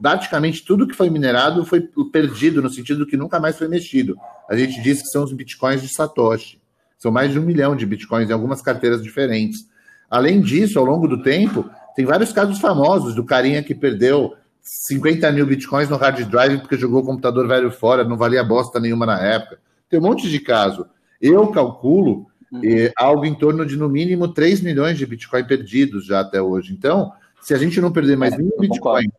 praticamente 0.00 0.64
tudo 0.64 0.86
que 0.86 0.94
foi 0.94 1.10
minerado 1.10 1.64
foi 1.64 1.80
perdido, 2.12 2.62
no 2.62 2.70
sentido 2.70 3.04
que 3.04 3.16
nunca 3.16 3.40
mais 3.40 3.58
foi 3.58 3.66
mexido. 3.66 4.16
A 4.48 4.56
gente 4.56 4.80
diz 4.80 5.02
que 5.02 5.08
são 5.08 5.24
os 5.24 5.32
bitcoins 5.32 5.82
de 5.82 5.92
Satoshi. 5.92 6.60
São 6.96 7.10
mais 7.10 7.32
de 7.32 7.40
um 7.40 7.42
milhão 7.42 7.74
de 7.74 7.84
bitcoins 7.84 8.30
em 8.30 8.32
algumas 8.32 8.62
carteiras 8.62 9.02
diferentes. 9.02 9.66
Além 10.08 10.40
disso, 10.40 10.78
ao 10.78 10.84
longo 10.84 11.08
do 11.08 11.20
tempo, 11.20 11.68
tem 11.96 12.04
vários 12.04 12.32
casos 12.32 12.60
famosos 12.60 13.16
do 13.16 13.24
carinha 13.24 13.64
que 13.64 13.74
perdeu 13.74 14.32
50 14.62 15.32
mil 15.32 15.44
bitcoins 15.44 15.88
no 15.88 15.96
hard 15.96 16.24
drive 16.26 16.60
porque 16.60 16.76
jogou 16.76 17.00
o 17.00 17.04
computador 17.04 17.48
velho 17.48 17.72
fora, 17.72 18.04
não 18.04 18.16
valia 18.16 18.44
bosta 18.44 18.78
nenhuma 18.78 19.06
na 19.06 19.20
época. 19.20 19.58
Tem 19.90 19.98
um 19.98 20.02
monte 20.04 20.30
de 20.30 20.38
caso. 20.38 20.86
Eu 21.20 21.48
calculo 21.48 22.28
uhum. 22.52 22.60
eh, 22.62 22.92
algo 22.96 23.24
em 23.24 23.34
torno 23.34 23.64
de, 23.64 23.76
no 23.76 23.88
mínimo, 23.88 24.28
3 24.28 24.60
milhões 24.60 24.98
de 24.98 25.06
bitcoin 25.06 25.44
perdidos 25.44 26.06
já 26.06 26.20
até 26.20 26.40
hoje. 26.40 26.72
Então, 26.72 27.12
se 27.40 27.54
a 27.54 27.58
gente 27.58 27.80
não 27.80 27.90
perder 27.90 28.16
mais 28.16 28.34
é, 28.34 28.38
nenhum 28.38 28.58
bitcoin 28.58 29.10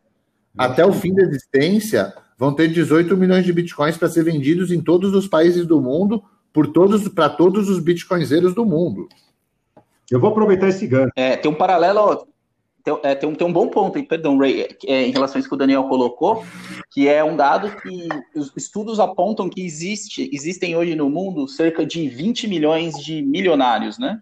até 0.56 0.86
o 0.86 0.92
fim 0.92 1.12
da 1.12 1.22
existência, 1.22 2.14
vão 2.38 2.54
ter 2.54 2.68
18 2.68 3.16
milhões 3.16 3.44
de 3.44 3.52
bitcoins 3.52 3.96
para 3.96 4.08
ser 4.08 4.22
vendidos 4.22 4.70
em 4.70 4.80
todos 4.80 5.12
os 5.14 5.26
países 5.26 5.66
do 5.66 5.80
mundo, 5.80 6.22
por 6.52 6.68
todos 6.68 7.08
para 7.08 7.28
todos 7.28 7.68
os 7.68 7.80
bitcoinzeiros 7.80 8.54
do 8.54 8.64
mundo. 8.64 9.08
Eu 10.10 10.20
vou 10.20 10.30
aproveitar 10.30 10.68
esse 10.68 10.86
gancho. 10.86 11.12
É, 11.16 11.36
tem 11.36 11.50
um 11.50 11.54
paralelo 11.54 12.26
tem, 12.84 13.00
é, 13.02 13.14
tem, 13.14 13.26
um, 13.26 13.34
tem 13.34 13.46
um 13.46 13.52
bom 13.52 13.68
ponto, 13.68 14.00
perdão, 14.04 14.36
Ray, 14.36 14.76
é, 14.86 15.06
em 15.06 15.10
relação 15.10 15.36
a 15.36 15.40
isso 15.40 15.48
que 15.48 15.54
o 15.54 15.58
Daniel 15.58 15.84
colocou, 15.84 16.44
que 16.92 17.08
é 17.08 17.24
um 17.24 17.34
dado 17.34 17.74
que 17.80 18.08
os 18.36 18.52
estudos 18.54 19.00
apontam 19.00 19.48
que 19.48 19.64
existe, 19.64 20.28
existem 20.30 20.76
hoje 20.76 20.94
no 20.94 21.08
mundo 21.08 21.48
cerca 21.48 21.86
de 21.86 22.06
20 22.06 22.46
milhões 22.46 22.94
de 23.02 23.22
milionários, 23.22 23.98
né? 23.98 24.20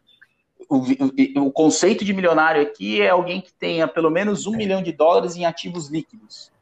O, 0.68 0.76
o, 0.76 1.46
o 1.48 1.50
conceito 1.50 2.04
de 2.04 2.14
milionário 2.14 2.62
aqui 2.62 3.02
é 3.02 3.10
alguém 3.10 3.40
que 3.40 3.52
tenha 3.52 3.88
pelo 3.88 4.10
menos 4.10 4.46
um 4.46 4.56
milhão 4.56 4.80
de 4.80 4.92
dólares 4.92 5.34
em 5.34 5.44
ativos 5.44 5.88
líquidos. 5.88 6.52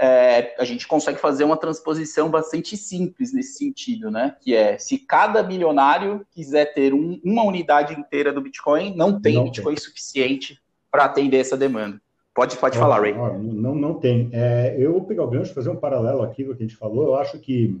É, 0.00 0.56
a 0.58 0.64
gente 0.64 0.88
consegue 0.88 1.20
fazer 1.20 1.44
uma 1.44 1.56
transposição 1.56 2.30
bastante 2.30 2.78
simples 2.78 3.30
nesse 3.32 3.58
sentido, 3.58 4.10
né? 4.10 4.34
Que 4.40 4.54
é 4.54 4.78
se 4.78 4.98
cada 4.98 5.42
milionário 5.42 6.26
quiser 6.32 6.72
ter 6.72 6.94
um, 6.94 7.20
uma 7.22 7.44
unidade 7.44 7.92
inteira 7.92 8.32
do 8.32 8.40
Bitcoin, 8.40 8.96
não 8.96 9.20
tem 9.20 9.34
não 9.34 9.44
Bitcoin 9.44 9.74
tem. 9.74 9.84
suficiente 9.84 10.61
para 10.92 11.06
atender 11.06 11.38
essa 11.38 11.56
demanda. 11.56 11.98
Pode, 12.34 12.56
pode 12.56 12.78
falar, 12.78 13.00
Ray. 13.00 13.14
Não, 13.14 13.74
não 13.74 13.94
tem. 13.94 14.28
É, 14.32 14.76
eu 14.78 14.92
vou 14.92 15.04
pegar 15.04 15.24
o 15.24 15.28
gancho, 15.28 15.52
fazer 15.52 15.70
um 15.70 15.76
paralelo 15.76 16.22
aqui 16.22 16.44
do 16.44 16.54
que 16.54 16.62
a 16.62 16.66
gente 16.66 16.76
falou. 16.76 17.08
Eu 17.08 17.14
acho 17.16 17.38
que. 17.38 17.80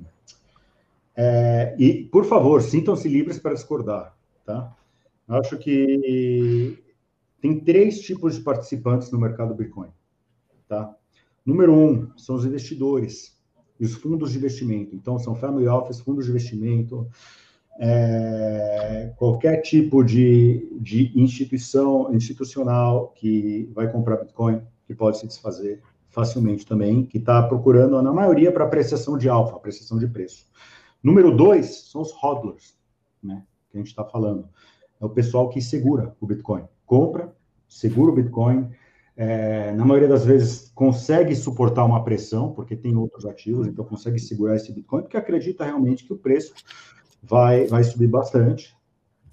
É, 1.14 1.74
e, 1.78 2.04
por 2.04 2.24
favor, 2.24 2.60
sintam-se 2.62 3.08
livres 3.08 3.38
para 3.38 3.54
discordar. 3.54 4.16
Tá? 4.44 4.74
Eu 5.28 5.36
acho 5.36 5.56
que 5.58 6.82
tem 7.40 7.60
três 7.60 8.00
tipos 8.00 8.34
de 8.34 8.40
participantes 8.40 9.10
no 9.10 9.18
mercado 9.18 9.54
Bitcoin. 9.54 9.88
Tá? 10.68 10.94
Número 11.44 11.72
um 11.72 12.10
são 12.16 12.34
os 12.34 12.44
investidores 12.44 13.38
e 13.80 13.84
os 13.84 13.94
fundos 13.94 14.32
de 14.32 14.38
investimento. 14.38 14.94
Então, 14.94 15.18
são 15.18 15.34
family 15.34 15.66
office, 15.66 16.00
fundos 16.00 16.26
de 16.26 16.30
investimento, 16.30 17.06
é, 17.78 19.12
qualquer 19.16 19.62
tipo 19.62 20.04
de, 20.04 20.68
de 20.80 21.12
instituição 21.18 22.14
institucional 22.14 23.08
que 23.16 23.70
vai 23.74 23.90
comprar 23.90 24.16
Bitcoin, 24.18 24.62
que 24.86 24.94
pode 24.94 25.18
se 25.18 25.26
desfazer 25.26 25.82
facilmente 26.08 26.66
também, 26.66 27.04
que 27.06 27.18
está 27.18 27.42
procurando, 27.42 28.00
na 28.02 28.12
maioria, 28.12 28.52
para 28.52 28.64
apreciação 28.64 29.16
de 29.16 29.28
alfa, 29.28 29.56
apreciação 29.56 29.98
de 29.98 30.06
preço. 30.06 30.46
Número 31.02 31.34
dois 31.34 31.90
são 31.90 32.02
os 32.02 32.12
hodlers, 32.12 32.76
né, 33.22 33.42
que 33.70 33.78
a 33.78 33.80
gente 33.80 33.88
está 33.88 34.04
falando. 34.04 34.48
É 35.00 35.04
o 35.04 35.10
pessoal 35.10 35.48
que 35.48 35.60
segura 35.60 36.14
o 36.20 36.26
Bitcoin. 36.26 36.64
Compra, 36.84 37.34
segura 37.66 38.12
o 38.12 38.14
Bitcoin, 38.14 38.68
é, 39.16 39.72
na 39.72 39.84
maioria 39.84 40.08
das 40.08 40.24
vezes 40.24 40.70
consegue 40.74 41.34
suportar 41.34 41.84
uma 41.84 42.04
pressão, 42.04 42.52
porque 42.52 42.76
tem 42.76 42.96
outros 42.96 43.26
ativos, 43.26 43.66
então 43.66 43.84
consegue 43.84 44.18
segurar 44.18 44.56
esse 44.56 44.72
Bitcoin, 44.72 45.02
porque 45.02 45.16
acredita 45.16 45.64
realmente 45.64 46.04
que 46.04 46.12
o 46.12 46.18
preço 46.18 46.54
vai, 47.22 47.66
vai 47.66 47.84
subir 47.84 48.08
bastante. 48.08 48.74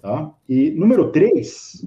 Tá? 0.00 0.32
E 0.48 0.70
número 0.70 1.10
três, 1.10 1.84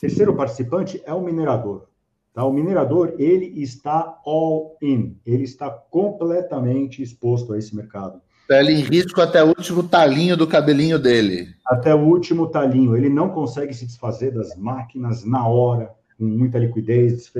terceiro 0.00 0.34
participante 0.34 1.02
é 1.04 1.12
o 1.12 1.20
minerador. 1.20 1.88
Tá? 2.32 2.44
O 2.44 2.52
minerador, 2.52 3.14
ele 3.18 3.46
está 3.60 4.18
all 4.24 4.76
in, 4.80 5.18
ele 5.26 5.44
está 5.44 5.70
completamente 5.70 7.02
exposto 7.02 7.52
a 7.52 7.58
esse 7.58 7.74
mercado. 7.74 8.20
Pele 8.46 8.72
em 8.72 8.80
risco 8.80 9.20
até 9.20 9.42
o 9.42 9.48
último 9.48 9.82
talinho 9.82 10.36
do 10.36 10.46
cabelinho 10.46 10.98
dele. 10.98 11.48
Até 11.66 11.92
o 11.94 11.98
último 11.98 12.46
talinho. 12.46 12.96
Ele 12.96 13.08
não 13.08 13.30
consegue 13.30 13.74
se 13.74 13.84
desfazer 13.84 14.32
das 14.32 14.54
máquinas 14.54 15.24
na 15.24 15.48
hora, 15.48 15.90
com 16.16 16.24
muita 16.24 16.58
liquidez, 16.58 17.32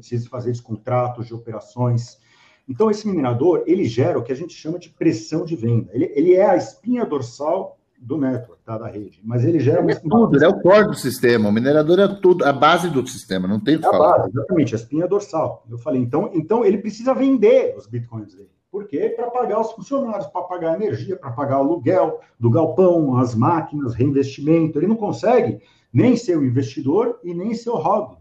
se 0.00 0.16
desfazer 0.16 0.52
de 0.52 0.62
contratos, 0.62 1.26
de 1.26 1.34
operações. 1.34 2.18
Então, 2.68 2.90
esse 2.90 3.06
minerador, 3.06 3.64
ele 3.66 3.84
gera 3.84 4.18
o 4.18 4.22
que 4.22 4.32
a 4.32 4.36
gente 4.36 4.54
chama 4.54 4.78
de 4.78 4.88
pressão 4.88 5.44
de 5.44 5.56
venda. 5.56 5.90
Ele, 5.92 6.10
ele 6.14 6.34
é 6.34 6.48
a 6.48 6.56
espinha 6.56 7.04
dorsal 7.04 7.78
do 7.98 8.18
network, 8.18 8.60
tá, 8.64 8.76
da 8.78 8.88
rede, 8.88 9.20
mas 9.22 9.44
ele 9.44 9.60
gera... 9.60 9.80
É 9.88 9.94
tudo, 9.94 10.36
ele 10.36 10.44
é 10.44 10.48
o 10.48 10.60
core 10.60 10.88
do 10.88 10.94
sistema, 10.94 11.48
o 11.48 11.52
minerador 11.52 12.00
é 12.00 12.08
tudo, 12.08 12.44
a 12.44 12.52
base 12.52 12.90
do 12.90 13.06
sistema, 13.06 13.46
não 13.46 13.60
tem 13.60 13.76
o 13.76 13.80
que 13.80 13.86
é 13.86 13.90
falar. 13.90 14.18
Base, 14.18 14.30
exatamente, 14.30 14.74
a 14.74 14.76
espinha 14.76 15.06
dorsal. 15.06 15.64
Eu 15.70 15.78
falei, 15.78 16.00
então, 16.00 16.28
então 16.34 16.64
ele 16.64 16.78
precisa 16.78 17.14
vender 17.14 17.76
os 17.76 17.86
bitcoins 17.86 18.34
dele. 18.34 18.50
Por 18.72 18.88
quê? 18.88 19.12
Para 19.14 19.30
pagar 19.30 19.60
os 19.60 19.70
funcionários, 19.72 20.26
para 20.28 20.42
pagar 20.42 20.72
a 20.72 20.76
energia, 20.76 21.14
para 21.14 21.30
pagar 21.30 21.58
o 21.58 21.60
aluguel 21.60 22.20
do 22.40 22.50
galpão, 22.50 23.18
as 23.18 23.34
máquinas, 23.34 23.94
reinvestimento. 23.94 24.78
Ele 24.78 24.86
não 24.86 24.96
consegue 24.96 25.60
nem 25.92 26.16
ser 26.16 26.38
o 26.38 26.44
investidor 26.44 27.20
e 27.22 27.34
nem 27.34 27.54
ser 27.54 27.68
o 27.68 27.76
hobby. 27.76 28.16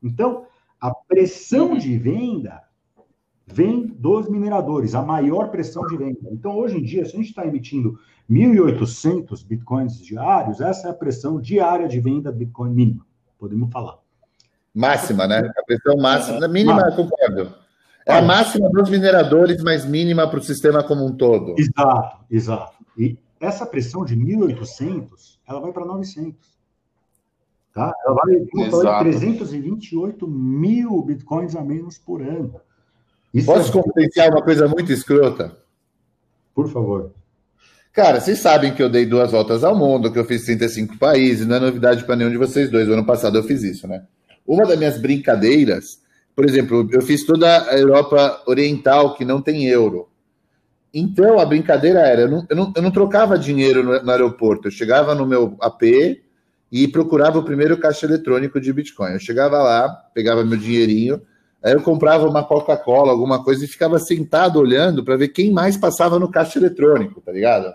Então, 0.00 0.46
a 0.80 0.94
pressão 0.94 1.76
de 1.76 1.98
venda 1.98 2.62
vem 3.46 3.86
dos 3.86 4.28
mineradores, 4.28 4.94
a 4.94 5.02
maior 5.02 5.48
pressão 5.50 5.86
de 5.86 5.96
venda. 5.96 6.28
Então, 6.30 6.56
hoje 6.56 6.78
em 6.78 6.82
dia, 6.82 7.04
se 7.04 7.14
a 7.14 7.16
gente 7.16 7.28
está 7.28 7.46
emitindo 7.46 7.98
1.800 8.30 9.46
bitcoins 9.46 9.98
diários, 9.98 10.60
essa 10.60 10.88
é 10.88 10.90
a 10.90 10.94
pressão 10.94 11.40
diária 11.40 11.88
de 11.88 12.00
venda 12.00 12.32
Bitcoin 12.32 12.70
mínima, 12.70 13.06
podemos 13.38 13.70
falar. 13.70 13.98
Máxima, 14.74 15.26
né? 15.26 15.50
A 15.56 15.62
pressão 15.64 15.96
máxima, 15.98 16.48
mínima, 16.48 16.76
máxima. 16.76 16.96
concordo. 16.96 17.54
É 18.06 18.14
a 18.14 18.22
máxima 18.22 18.68
dos 18.70 18.88
mineradores, 18.88 19.62
mas 19.62 19.84
mínima 19.84 20.26
para 20.28 20.38
o 20.38 20.42
sistema 20.42 20.82
como 20.82 21.06
um 21.06 21.14
todo. 21.14 21.54
Exato, 21.58 22.24
exato. 22.30 22.84
E 22.96 23.16
essa 23.38 23.66
pressão 23.66 24.04
de 24.04 24.16
1.800, 24.16 25.38
ela 25.46 25.60
vai 25.60 25.72
para 25.72 25.84
900. 25.84 26.52
Tá? 27.72 27.92
Ela 28.04 28.14
vai 28.14 28.70
para 28.70 28.98
328 29.00 30.26
mil 30.26 31.02
bitcoins 31.02 31.54
a 31.54 31.62
menos 31.62 31.98
por 31.98 32.22
ano. 32.22 32.60
Isso 33.32 33.46
Posso 33.46 33.70
é... 33.70 33.82
confidenciar 33.82 34.30
uma 34.30 34.42
coisa 34.42 34.68
muito 34.68 34.92
escrota? 34.92 35.56
Por 36.54 36.68
favor. 36.70 37.12
Cara, 37.92 38.20
vocês 38.20 38.38
sabem 38.38 38.74
que 38.74 38.82
eu 38.82 38.88
dei 38.88 39.04
duas 39.04 39.30
voltas 39.30 39.62
ao 39.62 39.76
mundo, 39.76 40.10
que 40.10 40.18
eu 40.18 40.24
fiz 40.24 40.44
35 40.44 40.98
países, 40.98 41.46
não 41.46 41.56
é 41.56 41.60
novidade 41.60 42.04
para 42.04 42.16
nenhum 42.16 42.30
de 42.30 42.38
vocês 42.38 42.70
dois. 42.70 42.88
O 42.88 42.92
ano 42.92 43.04
passado 43.04 43.36
eu 43.36 43.42
fiz 43.42 43.62
isso, 43.62 43.86
né? 43.86 44.04
Uma 44.46 44.64
das 44.66 44.78
minhas 44.78 44.98
brincadeiras, 44.98 46.00
por 46.34 46.44
exemplo, 46.48 46.88
eu 46.90 47.02
fiz 47.02 47.24
toda 47.24 47.70
a 47.70 47.78
Europa 47.78 48.42
Oriental, 48.46 49.14
que 49.14 49.24
não 49.24 49.42
tem 49.42 49.66
euro. 49.66 50.08
Então 50.92 51.38
a 51.38 51.44
brincadeira 51.44 52.00
era: 52.00 52.22
eu 52.22 52.30
não, 52.30 52.46
eu 52.48 52.56
não, 52.56 52.72
eu 52.76 52.82
não 52.82 52.90
trocava 52.90 53.38
dinheiro 53.38 53.82
no, 53.82 54.02
no, 54.02 54.10
aeroporto, 54.10 54.68
eu 54.68 54.72
chegava 54.72 55.14
no 55.14 55.26
meu 55.26 55.56
AP 55.60 55.82
e 56.70 56.88
procurava 56.88 57.38
o 57.38 57.44
primeiro 57.44 57.76
caixa 57.78 58.06
eletrônico 58.06 58.60
de 58.60 58.72
Bitcoin. 58.72 59.12
Eu 59.12 59.20
chegava 59.20 59.62
lá, 59.62 59.88
pegava 60.14 60.44
meu 60.44 60.58
dinheirinho, 60.58 61.20
aí 61.62 61.72
eu 61.72 61.82
comprava 61.82 62.28
uma 62.28 62.44
Coca-Cola, 62.44 63.12
alguma 63.12 63.42
coisa, 63.42 63.64
e 63.64 63.68
ficava 63.68 63.98
sentado 63.98 64.58
olhando 64.58 65.04
para 65.04 65.16
ver 65.16 65.28
quem 65.28 65.52
mais 65.52 65.76
passava 65.76 66.18
no 66.18 66.30
caixa 66.30 66.58
eletrônico, 66.58 67.20
tá 67.20 67.32
ligado? 67.32 67.72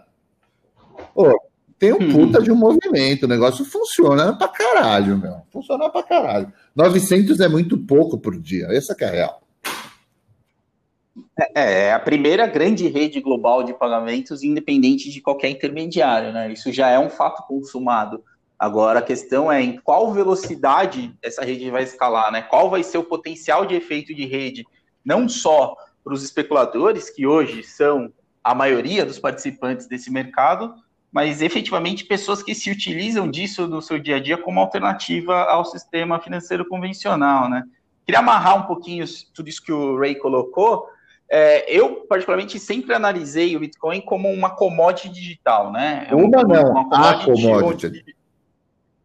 Pô, 1.13 1.39
tem 1.79 1.93
um 1.93 2.11
puta 2.11 2.41
de 2.41 2.51
um 2.51 2.55
movimento, 2.55 3.23
o 3.23 3.27
negócio 3.27 3.63
funciona 3.63 4.35
pra 4.35 4.47
caralho, 4.47 5.17
meu. 5.17 5.35
Funciona 5.51 5.89
pra 5.89 6.01
caralho. 6.01 6.51
900 6.75 7.39
é 7.39 7.47
muito 7.47 7.77
pouco 7.77 8.17
por 8.17 8.39
dia, 8.39 8.67
essa 8.71 8.95
que 8.95 9.03
é 9.03 9.07
a 9.07 9.11
real. 9.11 9.41
É, 11.55 11.85
é 11.87 11.93
a 11.93 11.99
primeira 11.99 12.47
grande 12.47 12.87
rede 12.87 13.21
global 13.21 13.63
de 13.63 13.73
pagamentos, 13.73 14.43
independente 14.43 15.11
de 15.11 15.21
qualquer 15.21 15.49
intermediário, 15.49 16.33
né? 16.33 16.51
Isso 16.51 16.71
já 16.71 16.89
é 16.89 16.97
um 16.97 17.09
fato 17.09 17.45
consumado. 17.47 18.23
Agora 18.59 18.99
a 18.99 19.03
questão 19.03 19.51
é 19.51 19.61
em 19.61 19.77
qual 19.77 20.11
velocidade 20.11 21.15
essa 21.21 21.43
rede 21.43 21.69
vai 21.69 21.83
escalar, 21.83 22.31
né? 22.31 22.41
Qual 22.41 22.69
vai 22.69 22.83
ser 22.83 22.97
o 22.97 23.03
potencial 23.03 23.65
de 23.65 23.75
efeito 23.75 24.15
de 24.15 24.25
rede, 24.25 24.65
não 25.05 25.29
só 25.29 25.75
para 26.03 26.13
os 26.13 26.23
especuladores, 26.23 27.09
que 27.09 27.27
hoje 27.27 27.63
são 27.63 28.11
a 28.43 28.55
maioria 28.55 29.05
dos 29.05 29.19
participantes 29.19 29.87
desse 29.87 30.09
mercado, 30.09 30.73
mas 31.11 31.41
efetivamente 31.41 32.05
pessoas 32.05 32.41
que 32.41 32.55
se 32.55 32.71
utilizam 32.71 33.29
disso 33.29 33.67
no 33.67 33.81
seu 33.81 33.99
dia 33.99 34.15
a 34.15 34.19
dia 34.19 34.37
como 34.37 34.59
alternativa 34.59 35.43
ao 35.43 35.65
sistema 35.65 36.19
financeiro 36.19 36.65
convencional, 36.67 37.49
né? 37.49 37.63
Queria 38.05 38.19
amarrar 38.19 38.57
um 38.57 38.63
pouquinho 38.63 39.05
tudo 39.33 39.49
isso 39.49 39.61
que 39.61 39.71
o 39.71 39.99
Ray 39.99 40.15
colocou. 40.15 40.87
É, 41.29 41.69
eu, 41.69 42.05
particularmente, 42.07 42.57
sempre 42.57 42.95
analisei 42.95 43.55
o 43.55 43.59
Bitcoin 43.59 43.99
como 43.99 44.29
uma 44.29 44.49
commodity 44.55 45.09
digital, 45.09 45.71
né? 45.71 46.07
É 46.09 46.15
uma, 46.15 46.43
não, 46.43 46.71
uma 46.71 46.89
commodity. 46.89 47.31
A 47.31 47.59
commodity. 47.59 48.16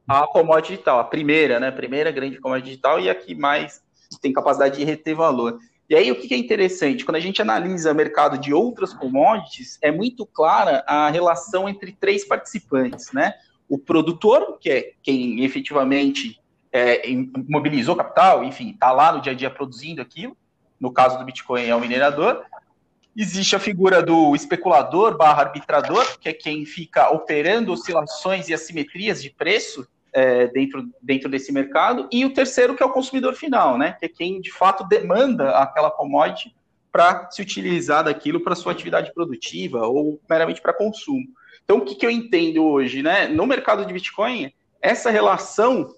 A 0.06 0.26
commodity 0.26 0.72
digital, 0.72 0.98
a 0.98 1.04
primeira, 1.04 1.60
né? 1.60 1.68
A 1.68 1.72
primeira 1.72 2.10
grande 2.10 2.38
commodity 2.38 2.70
digital 2.70 3.00
e 3.00 3.08
a 3.08 3.14
que 3.14 3.34
mais 3.34 3.82
tem 4.20 4.32
capacidade 4.32 4.78
de 4.78 4.84
reter 4.84 5.14
valor. 5.14 5.58
E 5.88 5.94
aí, 5.94 6.10
o 6.10 6.16
que 6.16 6.32
é 6.32 6.36
interessante? 6.36 7.04
Quando 7.04 7.16
a 7.16 7.20
gente 7.20 7.42
analisa 7.42 7.92
o 7.92 7.94
mercado 7.94 8.38
de 8.38 8.52
outras 8.52 8.92
commodities, 8.92 9.78
é 9.82 9.90
muito 9.90 10.24
clara 10.24 10.82
a 10.86 11.10
relação 11.10 11.68
entre 11.68 11.92
três 11.92 12.24
participantes, 12.24 13.12
né? 13.12 13.34
O 13.68 13.78
produtor, 13.78 14.58
que 14.58 14.70
é 14.70 14.92
quem 15.02 15.44
efetivamente 15.44 16.40
é, 16.72 17.02
mobilizou 17.48 17.94
capital, 17.94 18.42
enfim, 18.42 18.70
está 18.70 18.90
lá 18.92 19.12
no 19.12 19.20
dia 19.20 19.32
a 19.32 19.34
dia 19.34 19.50
produzindo 19.50 20.00
aquilo. 20.00 20.36
No 20.80 20.92
caso 20.92 21.18
do 21.18 21.24
Bitcoin, 21.24 21.66
é 21.66 21.76
o 21.76 21.80
minerador. 21.80 22.42
Existe 23.14 23.54
a 23.54 23.60
figura 23.60 24.02
do 24.02 24.34
especulador 24.34 25.16
barra 25.16 25.42
arbitrador, 25.42 26.18
que 26.18 26.28
é 26.30 26.32
quem 26.32 26.64
fica 26.64 27.10
operando 27.10 27.72
oscilações 27.72 28.48
e 28.48 28.54
assimetrias 28.54 29.22
de 29.22 29.28
preço 29.28 29.86
é, 30.14 30.46
dentro, 30.48 30.88
dentro 31.00 31.28
desse 31.28 31.52
mercado, 31.52 32.08
e 32.10 32.24
o 32.24 32.32
terceiro, 32.32 32.74
que 32.74 32.82
é 32.82 32.86
o 32.86 32.92
consumidor 32.92 33.34
final, 33.34 33.76
né? 33.76 33.96
Que 34.00 34.06
é 34.06 34.08
quem 34.08 34.40
de 34.40 34.50
fato 34.50 34.84
demanda 34.84 35.50
aquela 35.50 35.90
commodity 35.90 36.54
para 36.90 37.30
se 37.30 37.40
utilizar 37.40 38.04
daquilo 38.04 38.40
para 38.40 38.54
sua 38.54 38.72
atividade 38.72 39.12
produtiva 39.12 39.86
ou 39.86 40.20
meramente 40.28 40.60
para 40.60 40.74
consumo. 40.74 41.26
Então, 41.64 41.78
o 41.78 41.84
que, 41.84 41.94
que 41.94 42.04
eu 42.04 42.10
entendo 42.10 42.64
hoje, 42.64 43.02
né? 43.02 43.28
No 43.28 43.46
mercado 43.46 43.84
de 43.84 43.92
Bitcoin, 43.92 44.52
essa 44.80 45.10
relação 45.10 45.94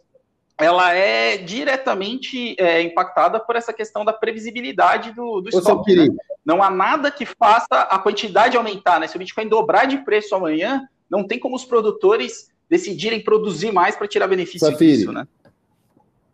ela 0.58 0.94
é 0.94 1.36
diretamente 1.36 2.54
é, 2.58 2.82
impactada 2.82 3.40
por 3.40 3.56
essa 3.56 3.72
questão 3.72 4.04
da 4.04 4.12
previsibilidade 4.12 5.12
do, 5.12 5.40
do 5.40 5.48
estoque. 5.48 5.96
Né? 5.96 6.08
Não 6.44 6.62
há 6.62 6.70
nada 6.70 7.10
que 7.10 7.26
faça 7.26 7.66
a 7.70 7.98
quantidade 7.98 8.56
aumentar. 8.56 9.00
Né? 9.00 9.06
Se 9.06 9.16
o 9.16 9.18
Bitcoin 9.18 9.48
dobrar 9.48 9.86
de 9.86 9.98
preço 9.98 10.34
amanhã, 10.34 10.82
não 11.10 11.26
tem 11.26 11.38
como 11.38 11.56
os 11.56 11.64
produtores 11.64 12.48
decidirem 12.68 13.22
produzir 13.22 13.72
mais 13.72 13.96
para 13.96 14.06
tirar 14.06 14.28
benefício 14.28 14.70
Safiri, 14.70 14.98
disso, 14.98 15.12
né? 15.12 15.26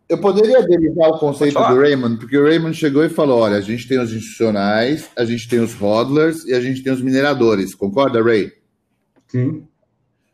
Eu 0.07 0.19
poderia 0.19 0.61
derivar 0.61 1.09
o 1.09 1.17
conceito 1.17 1.57
do 1.57 1.79
Raymond, 1.79 2.17
porque 2.17 2.37
o 2.37 2.43
Raymond 2.43 2.75
chegou 2.75 3.03
e 3.05 3.09
falou: 3.09 3.39
olha, 3.39 3.55
a 3.55 3.61
gente 3.61 3.87
tem 3.87 3.97
os 3.97 4.11
institucionais, 4.11 5.09
a 5.15 5.23
gente 5.23 5.47
tem 5.47 5.59
os 5.59 5.73
hodlers 5.73 6.43
e 6.45 6.53
a 6.53 6.59
gente 6.59 6.83
tem 6.83 6.91
os 6.91 7.01
mineradores. 7.01 7.73
Concorda, 7.73 8.21
Ray? 8.21 8.51
Sim. 9.29 9.65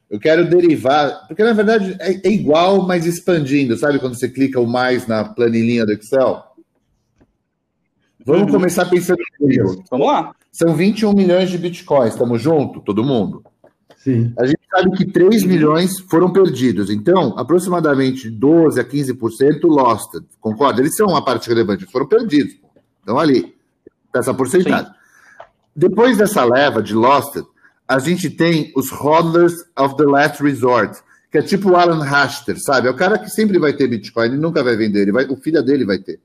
Eu 0.10 0.20
quero 0.20 0.50
derivar, 0.50 1.28
porque 1.28 1.43
na 1.43 1.54
verdade 1.54 1.96
é, 2.00 2.28
é 2.28 2.32
igual, 2.32 2.86
mas 2.88 3.06
expandindo. 3.06 3.78
Sabe 3.78 4.00
quando 4.00 4.17
você 4.17 4.30
clica 4.30 4.60
o 4.60 4.65
mais 4.65 5.06
na 5.06 5.26
planilhinha 5.26 5.86
do 5.86 5.91
Excel? 5.91 6.43
Vamos 8.26 8.43
uhum. 8.43 8.52
começar 8.52 8.86
pensando 8.86 9.20
comigo. 9.38 9.84
Vamos 9.89 10.08
lá. 10.08 10.34
São 10.52 10.76
21 10.76 11.13
milhões 11.13 11.50
de 11.50 11.58
bitcoins. 11.58 12.13
Estamos 12.13 12.41
juntos, 12.41 12.82
todo 12.86 13.04
mundo? 13.04 13.43
Sim. 13.98 14.34
A 14.39 14.46
gente 14.46 14.60
sabe 14.70 14.91
que 14.98 15.06
3 15.06 15.43
milhões 15.43 16.00
foram 16.10 16.32
perdidos. 16.32 16.89
Então, 16.89 17.38
aproximadamente 17.38 18.30
12 18.30 18.80
a 18.80 18.84
15% 18.84 19.60
lost. 19.63 20.10
Concorda? 20.39 20.82
Eles 20.82 20.96
são 20.96 21.08
uma 21.08 21.24
parte 21.24 21.48
relevante, 21.50 21.86
foram 21.86 22.08
perdidos. 22.08 22.56
Então, 23.04 23.20
ali, 23.20 23.54
essa 24.13 24.34
porcentagem. 24.34 24.86
Sim. 24.86 24.91
Depois 25.76 26.17
dessa 26.17 26.43
leva 26.43 26.82
de 26.82 26.93
lost, 26.93 27.38
a 27.88 28.00
gente 28.00 28.30
tem 28.30 28.71
os 28.76 28.91
hodlers 28.91 29.54
of 29.78 29.95
the 29.95 30.04
last 30.04 30.43
resort, 30.43 31.00
que 31.32 31.38
é 31.38 31.41
tipo 31.41 31.71
o 31.71 31.76
Alan 31.76 32.04
Haster, 32.04 32.60
sabe? 32.60 32.88
É 32.88 32.91
o 32.91 32.95
cara 32.95 33.17
que 33.17 33.30
sempre 33.30 33.58
vai 33.58 33.73
ter 33.73 33.88
Bitcoin 33.88 34.34
e 34.34 34.38
nunca 34.38 34.63
vai 34.63 34.76
vender. 34.76 35.04
Ele 35.04 35.12
vai, 35.12 35.26
o 35.26 35.38
filho 35.38 35.63
dele 35.63 35.86
vai 35.86 36.00
ter. 36.00 36.19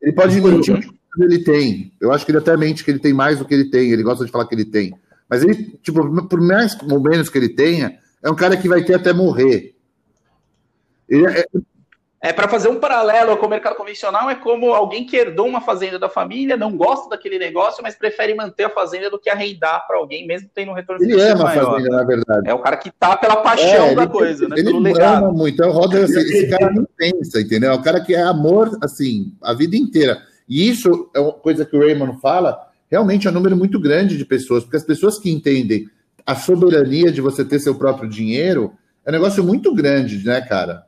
Ele 0.00 0.12
pode 0.12 0.40
mentir 0.40 0.80
que 0.80 1.22
ele 1.22 1.38
tem. 1.40 1.92
Eu 2.00 2.12
acho 2.12 2.24
que 2.24 2.30
ele 2.30 2.38
até 2.38 2.56
mente 2.56 2.84
que 2.84 2.90
ele 2.90 2.98
tem 2.98 3.12
mais 3.12 3.38
do 3.38 3.44
que 3.44 3.54
ele 3.54 3.70
tem. 3.70 3.90
Ele 3.90 4.02
gosta 4.02 4.24
de 4.24 4.30
falar 4.30 4.46
que 4.46 4.54
ele 4.54 4.64
tem. 4.64 4.94
Mas 5.28 5.42
ele, 5.42 5.78
tipo, 5.82 6.28
por 6.28 6.40
mais 6.40 6.76
ou 6.80 7.00
menos 7.00 7.28
que 7.28 7.38
ele 7.38 7.48
tenha, 7.48 7.98
é 8.22 8.30
um 8.30 8.34
cara 8.34 8.56
que 8.56 8.68
vai 8.68 8.82
ter 8.84 8.94
até 8.94 9.12
morrer. 9.12 9.74
Ele 11.08 11.26
é, 11.26 11.46
é 12.22 12.32
para 12.32 12.46
fazer 12.46 12.68
um 12.68 12.78
paralelo 12.78 13.36
com 13.36 13.46
o 13.46 13.50
mercado 13.50 13.74
convencional, 13.74 14.30
é 14.30 14.36
como 14.36 14.72
alguém 14.72 15.04
que 15.04 15.16
herdou 15.16 15.44
uma 15.44 15.60
fazenda 15.60 15.98
da 15.98 16.08
família, 16.08 16.56
não 16.56 16.76
gosta 16.76 17.10
daquele 17.10 17.36
negócio, 17.36 17.82
mas 17.82 17.96
prefere 17.96 18.32
manter 18.32 18.62
a 18.62 18.70
fazenda 18.70 19.10
do 19.10 19.18
que 19.18 19.28
arrendar 19.28 19.84
para 19.88 19.96
alguém, 19.96 20.24
mesmo 20.24 20.48
tendo 20.54 20.70
um 20.70 20.74
retorno 20.74 21.02
Ele 21.02 21.20
ama 21.20 21.48
a 21.48 21.50
fazenda, 21.50 21.88
na 21.90 22.04
verdade. 22.04 22.48
É 22.48 22.54
o 22.54 22.60
cara 22.60 22.76
que 22.76 22.92
tá 22.92 23.16
pela 23.16 23.38
paixão 23.38 23.86
é, 23.86 23.94
da 23.96 24.06
coisa, 24.06 24.48
né? 24.48 24.54
Ele 24.56 24.66
pelo 24.66 24.78
legado. 24.78 25.24
ama 25.24 25.32
muito. 25.32 25.54
Então, 25.54 25.72
roda, 25.72 26.04
assim, 26.04 26.20
esse 26.20 26.46
cara 26.56 26.72
não 26.72 26.86
pensa, 26.96 27.40
entendeu? 27.40 27.72
É 27.72 27.74
o 27.74 27.82
cara 27.82 28.00
que 28.00 28.14
é 28.14 28.22
amor, 28.22 28.70
assim, 28.80 29.32
a 29.42 29.52
vida 29.52 29.76
inteira. 29.76 30.22
E 30.48 30.68
isso 30.68 31.10
é 31.12 31.18
uma 31.18 31.32
coisa 31.32 31.64
que 31.64 31.76
o 31.76 31.80
Raymond 31.80 32.20
fala, 32.20 32.56
realmente 32.88 33.26
é 33.26 33.30
um 33.32 33.34
número 33.34 33.56
muito 33.56 33.80
grande 33.80 34.16
de 34.16 34.24
pessoas, 34.24 34.62
porque 34.62 34.76
as 34.76 34.84
pessoas 34.84 35.18
que 35.18 35.28
entendem 35.28 35.88
a 36.24 36.36
soberania 36.36 37.10
de 37.10 37.20
você 37.20 37.44
ter 37.44 37.58
seu 37.58 37.74
próprio 37.74 38.08
dinheiro 38.08 38.74
é 39.04 39.10
um 39.10 39.12
negócio 39.12 39.42
muito 39.42 39.74
grande, 39.74 40.24
né, 40.24 40.40
cara? 40.40 40.84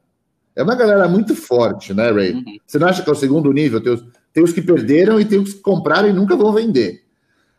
É 0.57 0.63
uma 0.63 0.75
galera 0.75 1.09
muito 1.09 1.35
forte, 1.35 1.93
né, 1.93 2.11
Ray? 2.11 2.33
Uhum. 2.33 2.59
Você 2.67 2.79
não 2.79 2.89
acha 2.89 3.03
que 3.03 3.09
é 3.09 3.13
o 3.13 3.17
segundo 3.17 3.53
nível? 3.53 3.81
Tem 3.81 3.93
os, 3.93 4.05
tem 4.33 4.45
os 4.45 4.53
que 4.53 4.63
perderam 4.63 5.21
e 5.21 5.25
tem 5.25 5.39
os 5.39 5.55
que 5.55 5.61
compraram 5.61 6.09
e 6.09 6.13
nunca 6.13 6.37
vão 6.37 6.53
vender. 6.53 7.03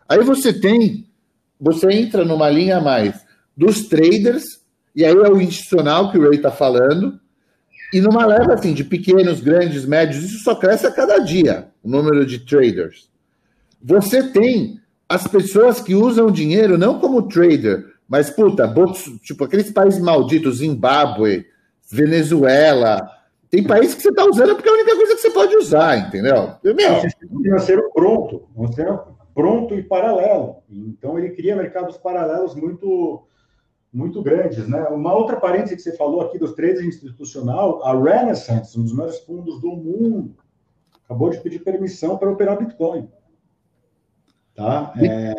Aí 0.08 0.24
você 0.24 0.54
tem, 0.54 1.08
você 1.60 1.92
entra 1.92 2.24
numa 2.24 2.50
linha 2.50 2.78
a 2.78 2.82
mais 2.82 3.26
dos 3.56 3.88
traders, 3.88 4.44
e 4.96 5.04
aí 5.04 5.14
é 5.14 5.30
o 5.30 5.42
institucional 5.42 6.12
que 6.12 6.18
o 6.18 6.22
Ray 6.22 6.38
está 6.38 6.52
falando, 6.52 7.20
e 7.94 8.02
numa 8.02 8.26
leva 8.26 8.54
assim 8.54 8.74
de 8.74 8.84
pequenos, 8.84 9.40
grandes, 9.40 9.86
médios, 9.86 10.24
isso 10.24 10.44
só 10.44 10.56
cresce 10.56 10.86
a 10.86 10.92
cada 10.92 11.20
dia, 11.20 11.68
o 11.84 11.90
número 11.90 12.26
de 12.26 12.40
traders. 12.40 13.10
Você 13.82 14.24
tem 14.24 14.80
as 15.08 15.28
pessoas 15.28 15.80
que 15.80 15.96
usam 15.96 16.32
dinheiro 16.32 16.78
não 16.78 17.00
como 17.00 17.22
trader, 17.28 17.86
mas 18.08 18.30
puta, 18.30 18.72
tipo 19.22 19.44
aqueles 19.44 19.72
países 19.72 20.00
malditos, 20.00 20.58
Zimbábue, 20.58 21.46
Venezuela. 21.92 23.10
Tem 23.50 23.64
país 23.64 23.94
que 23.94 24.02
você 24.02 24.10
está 24.10 24.26
usando 24.26 24.56
porque 24.56 24.68
é 24.68 24.72
a 24.72 24.76
única 24.76 24.96
coisa 24.96 25.16
que 25.16 25.22
você 25.22 25.30
pode 25.30 25.56
usar, 25.56 25.98
entendeu? 25.98 26.52
Meu. 26.64 27.02
Um 27.32 27.42
financeiro 27.42 27.90
pronto, 27.94 28.48
um 28.56 28.68
financeiro 28.68 29.16
pronto 29.34 29.76
e 29.76 29.84
paralelo. 29.84 30.58
Então 30.70 31.18
ele 31.18 31.32
cria 31.32 31.56
mercados 31.56 31.98
paralelos 31.98 32.56
muito 32.56 33.28
muito 33.94 34.22
grandes, 34.22 34.68
né? 34.68 34.82
Uma 34.90 35.14
outra 35.14 35.38
parêntese 35.38 35.78
que 35.78 35.82
você 35.82 35.96
falou 35.96 36.20
aqui 36.20 36.38
dos 36.38 36.54
trades 36.54 36.82
institucional, 36.82 37.82
a 37.82 37.94
Renaissance, 37.94 38.78
um 38.78 38.84
dos 38.84 38.92
maiores 38.92 39.20
fundos 39.20 39.62
do 39.62 39.70
mundo, 39.70 40.36
acabou 41.06 41.30
de 41.30 41.40
pedir 41.40 41.60
permissão 41.60 42.18
para 42.18 42.30
operar 42.30 42.58
Bitcoin. 42.58 43.10
Tá? 44.56 44.94
É... 44.98 45.36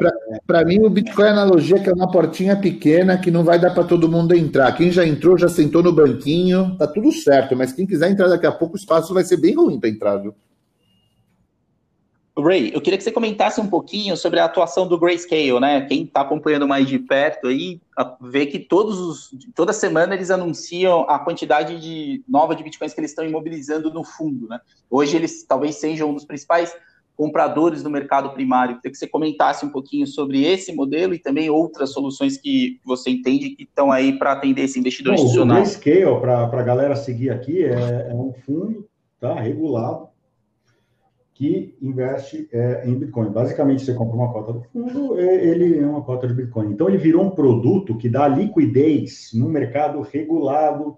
Para 0.46 0.64
mim, 0.64 0.80
o 0.80 0.90
Bitcoin 0.90 1.24
é 1.24 1.30
analogia 1.30 1.82
que 1.82 1.88
é 1.88 1.92
uma 1.92 2.10
portinha 2.10 2.54
pequena 2.54 3.16
que 3.16 3.30
não 3.30 3.42
vai 3.42 3.58
dar 3.58 3.72
para 3.72 3.84
todo 3.84 4.10
mundo 4.10 4.34
entrar. 4.34 4.70
Quem 4.72 4.90
já 4.90 5.06
entrou, 5.06 5.38
já 5.38 5.48
sentou 5.48 5.82
no 5.82 5.92
banquinho, 5.92 6.76
tá 6.76 6.86
tudo 6.86 7.10
certo, 7.10 7.56
mas 7.56 7.72
quem 7.72 7.86
quiser 7.86 8.10
entrar 8.10 8.28
daqui 8.28 8.46
a 8.46 8.52
pouco, 8.52 8.74
o 8.74 8.78
espaço 8.78 9.14
vai 9.14 9.24
ser 9.24 9.38
bem 9.38 9.54
ruim 9.54 9.80
para 9.80 9.88
entrar, 9.88 10.16
viu? 10.18 10.34
Ray, 12.38 12.70
eu 12.74 12.82
queria 12.82 12.98
que 12.98 13.04
você 13.04 13.10
comentasse 13.10 13.58
um 13.58 13.66
pouquinho 13.66 14.14
sobre 14.14 14.38
a 14.38 14.44
atuação 14.44 14.86
do 14.86 14.98
Grayscale, 14.98 15.58
né? 15.58 15.80
Quem 15.86 16.02
está 16.02 16.20
acompanhando 16.20 16.68
mais 16.68 16.86
de 16.86 16.98
perto 16.98 17.46
aí, 17.46 17.80
vê 18.20 18.44
que 18.44 18.58
todos 18.58 18.98
os, 18.98 19.30
toda 19.54 19.72
semana 19.72 20.14
eles 20.14 20.30
anunciam 20.30 21.08
a 21.08 21.18
quantidade 21.18 21.80
de 21.80 22.22
nova 22.28 22.54
de 22.54 22.62
bitcoins 22.62 22.92
que 22.92 23.00
eles 23.00 23.12
estão 23.12 23.24
imobilizando 23.24 23.90
no 23.90 24.04
fundo, 24.04 24.46
né? 24.48 24.60
Hoje 24.90 25.16
eles 25.16 25.44
talvez 25.44 25.76
sejam 25.76 26.10
um 26.10 26.14
dos 26.14 26.26
principais 26.26 26.76
compradores 27.16 27.82
no 27.82 27.90
mercado 27.90 28.30
primário. 28.30 28.76
Queria 28.76 28.92
que 28.92 28.98
você 28.98 29.06
comentasse 29.08 29.64
um 29.64 29.70
pouquinho 29.70 30.06
sobre 30.06 30.44
esse 30.44 30.72
modelo 30.74 31.14
e 31.14 31.18
também 31.18 31.48
outras 31.48 31.90
soluções 31.90 32.36
que 32.36 32.78
você 32.84 33.10
entende 33.10 33.50
que 33.50 33.62
estão 33.62 33.90
aí 33.90 34.18
para 34.18 34.32
atender 34.32 34.62
esse 34.62 34.78
investidor 34.78 35.14
Bom, 35.14 35.22
institucional. 35.22 35.62
O 35.62 35.66
Scale, 35.66 36.20
para 36.20 36.44
a 36.44 36.62
galera 36.62 36.94
seguir 36.94 37.30
aqui, 37.30 37.64
é, 37.64 38.08
é, 38.10 38.14
um 38.14 38.34
fundo 38.44 38.86
tá, 39.18 39.34
regulado 39.40 40.08
que 41.32 41.76
investe 41.82 42.48
é, 42.52 42.86
em 42.86 42.94
Bitcoin. 42.94 43.30
Basicamente, 43.30 43.84
você 43.84 43.92
compra 43.92 44.16
uma 44.16 44.32
cota 44.32 44.54
do 44.54 44.62
fundo, 44.62 45.18
é, 45.18 45.44
ele 45.44 45.78
é 45.78 45.86
uma 45.86 46.02
cota 46.02 46.26
de 46.26 46.32
Bitcoin. 46.32 46.72
Então, 46.72 46.88
ele 46.88 46.96
virou 46.96 47.22
um 47.22 47.30
produto 47.30 47.96
que 47.96 48.08
dá 48.08 48.26
liquidez 48.26 49.30
no 49.34 49.48
mercado 49.48 50.00
regulado, 50.00 50.96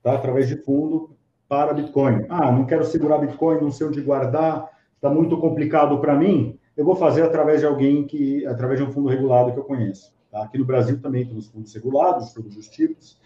tá, 0.00 0.14
através 0.14 0.46
de 0.46 0.56
fundo, 0.56 1.10
para 1.48 1.74
Bitcoin. 1.74 2.24
Ah, 2.28 2.52
não 2.52 2.66
quero 2.66 2.84
segurar 2.84 3.18
Bitcoin, 3.18 3.60
não 3.60 3.72
sei 3.72 3.88
onde 3.88 4.00
guardar, 4.00 4.68
está 5.00 5.08
muito 5.08 5.38
complicado 5.38 5.98
para 5.98 6.14
mim, 6.14 6.58
eu 6.76 6.84
vou 6.84 6.94
fazer 6.94 7.22
através 7.22 7.60
de 7.60 7.66
alguém 7.66 8.06
que, 8.06 8.46
através 8.46 8.78
de 8.78 8.84
um 8.84 8.92
fundo 8.92 9.08
regulado 9.08 9.50
que 9.52 9.58
eu 9.58 9.64
conheço. 9.64 10.14
Tá? 10.30 10.44
Aqui 10.44 10.58
no 10.58 10.66
Brasil 10.66 11.00
também 11.00 11.26
temos 11.26 11.48
fundos 11.48 11.72
regulados, 11.72 12.34
todos 12.34 12.54
os 12.54 12.68
tipos, 12.68 13.18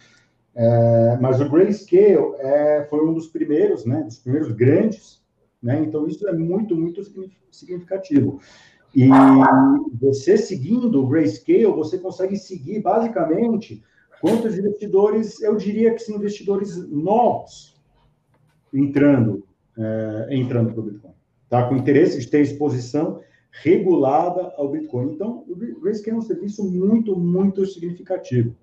é, 0.55 1.19
mas 1.21 1.41
o 1.41 1.51
Grayscale 1.51 2.37
é, 2.39 2.87
foi 2.89 3.05
um 3.05 3.13
dos 3.13 3.27
primeiros, 3.27 3.85
né, 3.85 4.05
dos 4.05 4.19
primeiros 4.19 4.53
grandes, 4.53 5.21
né, 5.61 5.81
então 5.81 6.07
isso 6.07 6.27
é 6.29 6.33
muito, 6.33 6.77
muito 6.77 7.03
significativo. 7.51 8.41
E 8.95 9.09
você 10.01 10.39
seguindo 10.39 11.03
o 11.03 11.09
Grayscale, 11.09 11.67
você 11.67 11.99
consegue 11.99 12.37
seguir 12.37 12.81
basicamente 12.81 13.83
quantos 14.21 14.57
investidores, 14.57 15.43
eu 15.43 15.57
diria 15.57 15.93
que 15.93 15.99
são 15.99 16.15
investidores 16.15 16.89
novos 16.89 17.77
entrando, 18.73 19.45
é, 19.77 20.37
entrando 20.37 20.73
para 20.73 20.81
o 20.81 20.85
Bitcoin 20.85 21.15
tá? 21.49 21.69
com 21.69 21.77
interesse 21.77 22.19
de 22.21 22.27
ter 22.27 22.41
exposição 22.41 23.21
regulada 23.51 24.53
ao 24.57 24.69
Bitcoin. 24.69 25.13
Então, 25.13 25.45
o 25.49 25.81
Grayscale 25.81 26.17
é 26.17 26.19
um 26.19 26.23
serviço 26.23 26.65
muito, 26.65 27.17
muito 27.17 27.65
significativo. 27.67 28.55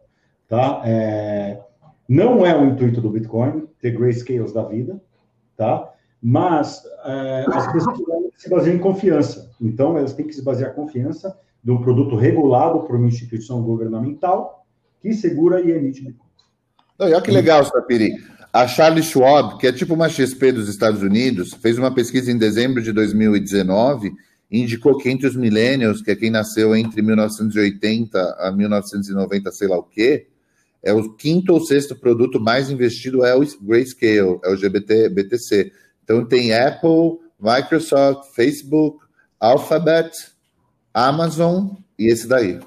Tá? 0.48 0.82
É, 0.86 1.62
não 2.08 2.46
é 2.46 2.58
o 2.58 2.66
intuito 2.66 3.00
do 3.00 3.10
Bitcoin 3.10 3.68
ter 3.80 3.92
grayscales 3.92 4.52
da 4.52 4.64
vida, 4.64 5.02
tá? 5.56 5.94
mas 6.22 6.84
é, 7.06 7.46
as 7.48 7.72
pessoas 7.72 7.98
se 8.36 8.50
baseiam 8.50 8.76
em 8.76 8.80
confiança. 8.80 9.50
Então, 9.62 9.98
elas 9.98 10.14
têm 10.14 10.28
que 10.28 10.34
se 10.34 10.44
basear 10.44 10.72
em 10.72 10.76
confiança 10.76 11.40
de 11.64 11.72
um 11.72 11.82
produto 11.82 12.16
regulado 12.16 12.82
por 12.82 12.96
uma 12.96 13.08
instituição 13.08 13.64
governamental 13.64 14.66
que 15.02 15.14
segura 15.14 15.62
e 15.62 15.72
emite 15.72 16.04
Bitcoin. 16.04 16.30
Olha 17.00 17.22
que 17.22 17.32
legal, 17.32 17.64
Sapiri. 17.64 18.16
A 18.54 18.68
Charles 18.68 19.06
Schwab, 19.06 19.58
que 19.58 19.68
é 19.68 19.72
tipo 19.72 19.94
uma 19.94 20.10
XP 20.10 20.52
dos 20.52 20.68
Estados 20.68 21.02
Unidos, 21.02 21.54
fez 21.62 21.78
uma 21.78 21.94
pesquisa 21.94 22.30
em 22.30 22.38
dezembro 22.38 22.82
de 22.82 22.92
2019 22.92 24.12
e 24.52 24.62
indicou 24.62 24.98
que 24.98 25.10
entre 25.10 25.26
os 25.26 25.38
millennials, 25.38 26.02
que 26.02 26.12
é 26.12 26.16
quem 26.16 26.30
nasceu 26.30 26.76
entre 26.76 27.02
1980 27.02 28.20
a 28.40 28.52
1990, 28.52 29.52
sei 29.54 29.68
lá 29.70 29.78
o 29.78 29.84
quê, 29.84 30.28
é 30.84 30.92
o 30.92 31.14
quinto 31.14 31.54
ou 31.54 31.62
sexto 31.62 31.96
produto 31.96 32.42
mais 32.42 32.70
investido 32.70 33.24
é 33.24 33.34
o 33.34 33.46
Grayscale, 33.62 34.40
é 34.44 34.50
o 34.50 34.58
GBT, 34.58 35.08
BTC. 35.10 35.72
Então 36.04 36.26
tem 36.26 36.54
Apple, 36.54 37.20
Microsoft, 37.40 38.34
Facebook, 38.36 39.00
Alphabet, 39.40 40.12
Amazon 40.94 41.70
e 41.98 42.12
esse 42.12 42.28
daí. 42.28 42.60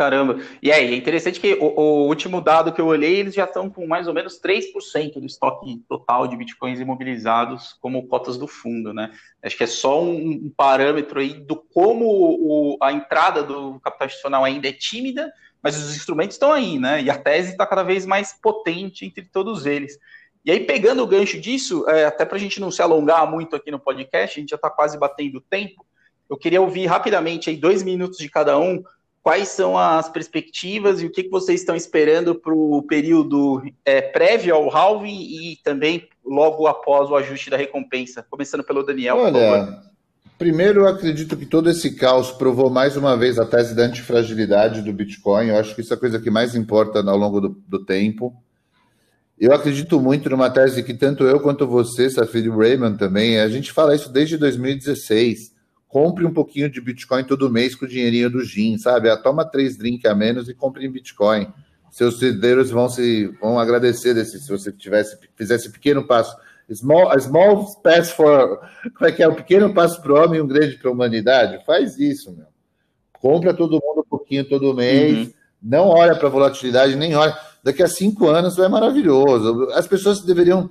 Caramba. 0.00 0.40
E 0.62 0.72
aí, 0.72 0.94
é 0.94 0.96
interessante 0.96 1.38
que 1.38 1.52
o, 1.60 1.78
o, 1.78 2.06
último 2.06 2.40
dado 2.40 2.72
que 2.72 2.80
eu 2.80 2.86
olhei, 2.86 3.16
eles 3.16 3.34
já 3.34 3.44
estão 3.44 3.68
com 3.68 3.86
mais 3.86 4.08
ou 4.08 4.14
menos 4.14 4.40
3% 4.40 5.20
do 5.20 5.26
estoque 5.26 5.84
total 5.86 6.26
de 6.26 6.38
bitcoins 6.38 6.80
imobilizados 6.80 7.74
como 7.82 8.08
cotas 8.08 8.38
do 8.38 8.48
fundo, 8.48 8.94
né? 8.94 9.12
Acho 9.42 9.58
que 9.58 9.64
é 9.64 9.66
só 9.66 10.02
um, 10.02 10.16
um 10.16 10.52
parâmetro 10.56 11.20
aí 11.20 11.34
do 11.34 11.54
como 11.54 12.06
o, 12.06 12.78
a 12.82 12.94
entrada 12.94 13.42
do 13.42 13.78
capital 13.80 14.06
institucional 14.06 14.42
ainda 14.42 14.70
é 14.70 14.72
tímida, 14.72 15.30
mas 15.62 15.76
os 15.76 15.94
instrumentos 15.94 16.36
estão 16.36 16.50
aí, 16.50 16.78
né? 16.78 17.02
E 17.02 17.10
a 17.10 17.18
tese 17.18 17.50
está 17.50 17.66
cada 17.66 17.82
vez 17.82 18.06
mais 18.06 18.32
potente 18.32 19.04
entre 19.04 19.26
todos 19.26 19.66
eles. 19.66 19.98
E 20.42 20.50
aí, 20.50 20.60
pegando 20.60 21.02
o 21.02 21.06
gancho 21.06 21.38
disso, 21.38 21.86
é, 21.90 22.06
até 22.06 22.24
para 22.24 22.36
a 22.38 22.40
gente 22.40 22.58
não 22.58 22.70
se 22.70 22.80
alongar 22.80 23.30
muito 23.30 23.54
aqui 23.54 23.70
no 23.70 23.78
podcast, 23.78 24.38
a 24.38 24.40
gente 24.40 24.48
já 24.48 24.56
está 24.56 24.70
quase 24.70 24.96
batendo 24.96 25.36
o 25.36 25.42
tempo, 25.42 25.84
eu 26.30 26.38
queria 26.38 26.62
ouvir 26.62 26.86
rapidamente 26.86 27.50
aí 27.50 27.56
dois 27.56 27.82
minutos 27.82 28.16
de 28.16 28.30
cada 28.30 28.56
um 28.58 28.82
quais 29.22 29.48
são 29.48 29.76
as 29.76 30.08
perspectivas 30.08 31.00
e 31.00 31.06
o 31.06 31.10
que, 31.10 31.24
que 31.24 31.30
vocês 31.30 31.60
estão 31.60 31.76
esperando 31.76 32.34
para 32.34 32.54
o 32.54 32.82
período 32.82 33.62
é, 33.84 34.00
prévio 34.00 34.54
ao 34.54 34.74
halving 34.74 35.20
e 35.20 35.58
também 35.62 36.08
logo 36.24 36.66
após 36.66 37.10
o 37.10 37.16
ajuste 37.16 37.50
da 37.50 37.56
recompensa? 37.56 38.24
Começando 38.28 38.64
pelo 38.64 38.82
Daniel, 38.82 39.18
Olha, 39.18 39.90
Primeiro, 40.38 40.80
eu 40.80 40.88
acredito 40.88 41.36
que 41.36 41.44
todo 41.44 41.68
esse 41.68 41.94
caos 41.96 42.30
provou 42.30 42.70
mais 42.70 42.96
uma 42.96 43.14
vez 43.14 43.38
a 43.38 43.44
tese 43.44 43.74
da 43.74 43.82
antifragilidade 43.82 44.80
do 44.80 44.90
Bitcoin. 44.90 45.48
Eu 45.48 45.56
acho 45.56 45.74
que 45.74 45.82
isso 45.82 45.92
é 45.92 45.96
a 45.96 46.00
coisa 46.00 46.18
que 46.18 46.30
mais 46.30 46.54
importa 46.54 47.00
ao 47.00 47.16
longo 47.18 47.42
do, 47.42 47.62
do 47.68 47.84
tempo. 47.84 48.34
Eu 49.38 49.52
acredito 49.52 50.00
muito 50.00 50.30
numa 50.30 50.48
tese 50.48 50.82
que 50.82 50.94
tanto 50.94 51.24
eu 51.24 51.40
quanto 51.40 51.66
você, 51.66 52.08
Safir 52.08 52.50
Raymond 52.50 52.96
também, 52.96 53.38
a 53.38 53.48
gente 53.50 53.70
fala 53.70 53.94
isso 53.94 54.10
desde 54.10 54.38
2016 54.38 55.59
compre 55.90 56.24
um 56.24 56.32
pouquinho 56.32 56.70
de 56.70 56.80
Bitcoin 56.80 57.24
todo 57.24 57.50
mês 57.50 57.74
com 57.74 57.84
o 57.84 57.88
dinheirinho 57.88 58.30
do 58.30 58.44
GIN, 58.44 58.78
sabe? 58.78 59.10
Ah, 59.10 59.16
toma 59.16 59.44
três 59.44 59.76
drinks 59.76 60.08
a 60.08 60.14
menos 60.14 60.48
e 60.48 60.54
compre 60.54 60.86
em 60.86 60.90
Bitcoin. 60.90 61.48
Seus 61.90 62.22
herdeiros 62.22 62.70
vão 62.70 62.88
se 62.88 63.26
vão 63.40 63.58
agradecer 63.58 64.14
desse, 64.14 64.38
se 64.38 64.48
você 64.48 64.70
tivesse 64.70 65.18
fizesse 65.34 65.70
pequeno 65.70 66.06
passo. 66.06 66.34
Small, 66.72 67.18
small 67.18 67.66
pass 67.82 68.12
for. 68.12 68.60
Como 68.96 69.10
é 69.10 69.10
que 69.10 69.20
é? 69.20 69.28
Um 69.28 69.34
pequeno 69.34 69.74
passo 69.74 70.00
para 70.00 70.12
o 70.12 70.24
homem 70.24 70.38
e 70.38 70.42
um 70.42 70.46
grande 70.46 70.78
para 70.78 70.88
a 70.88 70.92
humanidade? 70.92 71.64
Faz 71.66 71.98
isso, 71.98 72.30
meu. 72.30 72.46
Compra 73.14 73.52
todo 73.52 73.80
mundo 73.84 74.02
um 74.06 74.08
pouquinho 74.08 74.48
todo 74.48 74.72
mês. 74.72 75.26
Uhum. 75.26 75.32
Não 75.60 75.88
olha 75.88 76.14
para 76.14 76.28
a 76.28 76.30
volatilidade, 76.30 76.94
nem 76.94 77.16
olha. 77.16 77.36
Daqui 77.64 77.82
a 77.82 77.88
cinco 77.88 78.28
anos 78.28 78.54
vai 78.54 78.68
maravilhoso. 78.68 79.68
As 79.72 79.88
pessoas 79.88 80.22
deveriam 80.22 80.70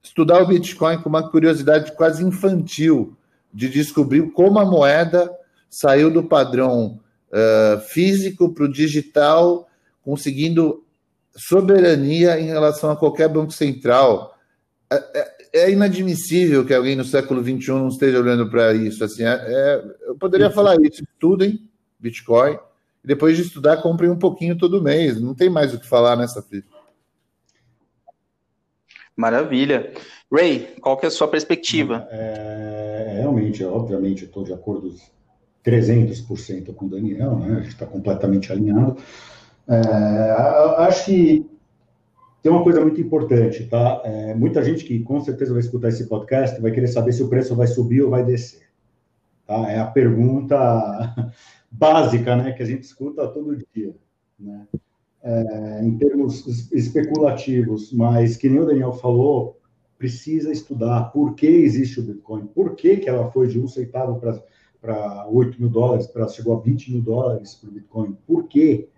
estudar 0.00 0.40
o 0.40 0.46
Bitcoin 0.46 0.98
com 0.98 1.08
uma 1.08 1.28
curiosidade 1.28 1.90
quase 1.96 2.24
infantil 2.24 3.16
de 3.52 3.68
descobrir 3.68 4.30
como 4.32 4.58
a 4.58 4.64
moeda 4.64 5.30
saiu 5.68 6.10
do 6.10 6.22
padrão 6.22 7.00
uh, 7.30 7.80
físico 7.80 8.52
para 8.52 8.64
o 8.64 8.72
digital, 8.72 9.68
conseguindo 10.02 10.84
soberania 11.36 12.38
em 12.38 12.46
relação 12.46 12.90
a 12.90 12.96
qualquer 12.96 13.28
banco 13.28 13.52
central. 13.52 14.36
É, 14.90 14.96
é, 15.18 15.32
é 15.64 15.70
inadmissível 15.70 16.64
que 16.64 16.74
alguém 16.74 16.96
no 16.96 17.04
século 17.04 17.42
XXI 17.42 17.72
não 17.72 17.88
esteja 17.88 18.18
olhando 18.18 18.48
para 18.50 18.74
isso. 18.74 19.04
Assim, 19.04 19.24
é, 19.24 19.32
é, 19.32 19.84
eu 20.06 20.16
poderia 20.16 20.50
falar 20.50 20.76
isso: 20.80 21.02
estudem 21.02 21.68
Bitcoin, 21.98 22.58
e 23.04 23.06
depois 23.06 23.36
de 23.36 23.42
estudar, 23.42 23.78
comprem 23.78 24.10
um 24.10 24.18
pouquinho 24.18 24.58
todo 24.58 24.82
mês. 24.82 25.20
Não 25.20 25.34
tem 25.34 25.48
mais 25.48 25.72
o 25.72 25.78
que 25.78 25.86
falar 25.86 26.16
nessa 26.16 26.42
fita. 26.42 26.68
Maravilha. 29.16 29.92
Ray, 30.32 30.76
qual 30.80 30.96
que 30.96 31.04
é 31.04 31.08
a 31.08 31.10
sua 31.10 31.28
perspectiva? 31.28 32.08
É, 32.10 33.16
realmente, 33.18 33.62
obviamente, 33.64 34.24
estou 34.24 34.42
de 34.42 34.52
acordo 34.54 34.94
300% 35.62 36.74
com 36.74 36.86
o 36.86 36.88
Daniel, 36.88 37.38
né? 37.38 37.58
a 37.58 37.60
gente 37.60 37.72
está 37.72 37.84
completamente 37.84 38.50
alinhado. 38.50 38.96
É, 39.68 40.30
acho 40.78 41.04
que 41.04 41.46
tem 42.42 42.50
uma 42.50 42.64
coisa 42.64 42.80
muito 42.80 42.98
importante, 42.98 43.66
tá? 43.66 44.00
É, 44.04 44.34
muita 44.34 44.64
gente 44.64 44.84
que 44.84 45.00
com 45.00 45.20
certeza 45.20 45.52
vai 45.52 45.60
escutar 45.60 45.88
esse 45.88 46.06
podcast 46.06 46.60
vai 46.60 46.72
querer 46.72 46.88
saber 46.88 47.12
se 47.12 47.22
o 47.22 47.28
preço 47.28 47.54
vai 47.54 47.66
subir 47.66 48.02
ou 48.02 48.10
vai 48.10 48.24
descer. 48.24 48.62
Tá? 49.46 49.70
É 49.70 49.78
a 49.78 49.86
pergunta 49.86 50.56
básica, 51.70 52.34
né, 52.36 52.52
que 52.52 52.62
a 52.62 52.66
gente 52.66 52.84
escuta 52.84 53.28
todo 53.28 53.58
dia, 53.74 53.94
né? 54.40 54.66
É, 55.24 55.80
em 55.84 55.96
termos 55.98 56.72
especulativos, 56.72 57.92
mas 57.92 58.36
que 58.36 58.48
nem 58.48 58.58
o 58.58 58.66
Daniel 58.66 58.92
falou, 58.92 59.61
precisa 60.02 60.50
estudar 60.50 61.12
por 61.12 61.36
que 61.36 61.46
existe 61.46 62.00
o 62.00 62.02
Bitcoin, 62.02 62.46
por 62.48 62.74
que, 62.74 62.96
que 62.96 63.08
ela 63.08 63.30
foi 63.30 63.46
de 63.46 63.60
um 63.60 63.68
centavo 63.68 64.20
para 64.80 65.28
8 65.28 65.60
mil 65.60 65.70
dólares, 65.70 66.08
para 66.08 66.26
chegou 66.26 66.56
a 66.56 66.60
20 66.60 66.90
mil 66.90 67.02
dólares 67.02 67.54
para 67.54 67.70
o 67.70 67.72
Bitcoin, 67.72 68.18
por 68.26 68.48
quê? 68.48 68.88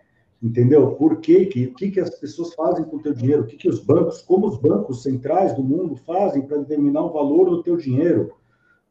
Entendeu? 0.42 0.92
Por 0.92 1.20
quê? 1.20 1.44
Que, 1.44 1.66
o 1.66 1.74
que, 1.74 1.90
que 1.90 2.00
as 2.00 2.08
pessoas 2.08 2.54
fazem 2.54 2.86
com 2.86 2.96
o 2.96 3.02
teu 3.02 3.12
dinheiro? 3.12 3.42
O 3.42 3.46
que, 3.46 3.56
que 3.56 3.68
os 3.68 3.80
bancos, 3.80 4.22
como 4.22 4.46
os 4.46 4.56
bancos 4.56 5.02
centrais 5.02 5.52
do 5.52 5.62
mundo 5.62 5.94
fazem 5.94 6.40
para 6.40 6.56
determinar 6.56 7.02
o 7.02 7.12
valor 7.12 7.50
do 7.50 7.62
teu 7.62 7.76
dinheiro? 7.76 8.32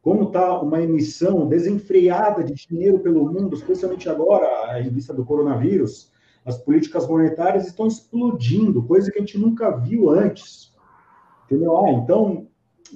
Como 0.00 0.28
está 0.28 0.60
uma 0.60 0.80
emissão 0.80 1.48
desenfreada 1.48 2.44
de 2.44 2.54
dinheiro 2.54 3.00
pelo 3.00 3.24
mundo, 3.24 3.56
especialmente 3.56 4.08
agora, 4.08 4.80
em 4.80 4.88
vista 4.88 5.12
do 5.12 5.24
coronavírus, 5.24 6.12
as 6.44 6.58
políticas 6.58 7.08
monetárias 7.08 7.66
estão 7.66 7.88
explodindo, 7.88 8.84
coisa 8.84 9.10
que 9.10 9.18
a 9.18 9.20
gente 9.20 9.36
nunca 9.36 9.76
viu 9.76 10.10
antes. 10.10 10.73
Entendeu? 11.46 11.76
Ah, 11.76 11.90
então 11.90 12.46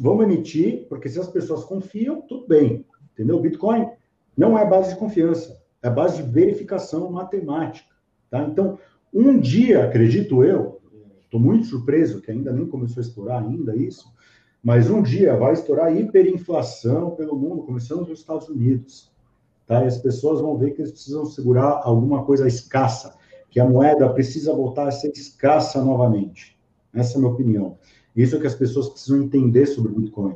vamos 0.00 0.24
emitir, 0.24 0.86
porque 0.88 1.08
se 1.08 1.18
as 1.18 1.28
pessoas 1.28 1.64
confiam, 1.64 2.22
tudo 2.22 2.46
bem. 2.46 2.84
Entendeu? 3.12 3.40
Bitcoin 3.40 3.88
não 4.36 4.58
é 4.58 4.64
base 4.64 4.90
de 4.90 5.00
confiança, 5.00 5.60
é 5.82 5.90
base 5.90 6.22
de 6.22 6.30
verificação 6.30 7.10
matemática. 7.10 7.88
Tá? 8.30 8.42
Então, 8.44 8.78
um 9.12 9.38
dia, 9.38 9.84
acredito 9.84 10.44
eu, 10.44 10.80
estou 11.24 11.40
muito 11.40 11.66
surpreso 11.66 12.20
que 12.20 12.30
ainda 12.30 12.52
nem 12.52 12.66
começou 12.66 13.00
a 13.02 13.06
explorar 13.06 13.42
ainda 13.42 13.74
isso, 13.76 14.12
Mas 14.62 14.90
um 14.90 15.00
dia 15.00 15.36
vai 15.36 15.52
estourar 15.52 15.96
hiperinflação 15.96 17.12
pelo 17.12 17.36
mundo, 17.36 17.62
começando 17.62 18.08
nos 18.08 18.18
Estados 18.18 18.48
Unidos. 18.48 19.10
Tá? 19.66 19.84
E 19.84 19.86
as 19.86 19.98
pessoas 19.98 20.40
vão 20.40 20.56
ver 20.56 20.72
que 20.72 20.80
eles 20.80 20.90
precisam 20.90 21.24
segurar 21.26 21.80
alguma 21.84 22.24
coisa 22.24 22.46
escassa, 22.46 23.14
que 23.50 23.60
a 23.60 23.64
moeda 23.64 24.08
precisa 24.12 24.52
voltar 24.52 24.88
a 24.88 24.90
ser 24.90 25.12
escassa 25.12 25.82
novamente. 25.82 26.58
Essa 26.92 27.14
é 27.14 27.16
a 27.16 27.20
minha 27.20 27.32
opinião. 27.32 27.78
Isso 28.18 28.34
é 28.34 28.40
que 28.40 28.48
as 28.48 28.54
pessoas 28.56 28.88
precisam 28.88 29.22
entender 29.22 29.64
sobre 29.66 29.92
o 29.92 29.94
Bitcoin. 29.94 30.34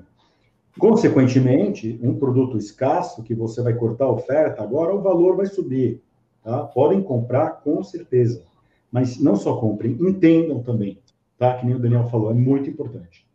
Consequentemente, 0.78 1.98
um 2.00 2.14
produto 2.14 2.56
escasso 2.56 3.24
que 3.24 3.34
você 3.34 3.60
vai 3.60 3.74
cortar 3.74 4.04
a 4.04 4.12
oferta, 4.12 4.62
agora 4.62 4.94
o 4.94 5.02
valor 5.02 5.36
vai 5.36 5.46
subir. 5.46 6.00
Tá? 6.44 6.62
Podem 6.62 7.02
comprar 7.02 7.60
com 7.64 7.82
certeza. 7.82 8.40
Mas 8.90 9.18
não 9.18 9.34
só 9.34 9.56
comprem, 9.56 9.96
entendam 10.00 10.62
também. 10.62 11.00
Tá? 11.36 11.54
Que 11.54 11.66
nem 11.66 11.74
o 11.74 11.78
Daniel 11.80 12.08
falou, 12.08 12.30
é 12.30 12.34
muito 12.34 12.70
importante. 12.70 13.26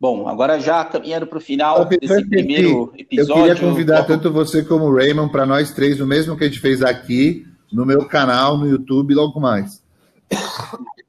Bom, 0.00 0.26
agora 0.26 0.58
já 0.58 0.82
caminhando 0.86 1.26
para 1.26 1.38
o 1.38 1.42
final 1.42 1.84
desse 1.84 2.26
primeiro 2.26 2.90
episódio. 2.96 3.42
Eu 3.42 3.54
queria 3.54 3.68
convidar 3.68 4.04
tanto 4.04 4.32
você 4.32 4.64
como 4.64 4.86
o 4.86 4.94
Raymond 4.96 5.30
para 5.30 5.44
nós 5.44 5.72
três, 5.72 6.00
o 6.00 6.06
mesmo 6.06 6.38
que 6.38 6.44
a 6.44 6.48
gente 6.48 6.58
fez 6.58 6.82
aqui, 6.82 7.46
no 7.70 7.84
meu 7.84 8.08
canal, 8.08 8.56
no 8.56 8.66
YouTube 8.66 9.12
e 9.12 9.14
logo 9.14 9.38
mais. 9.38 9.84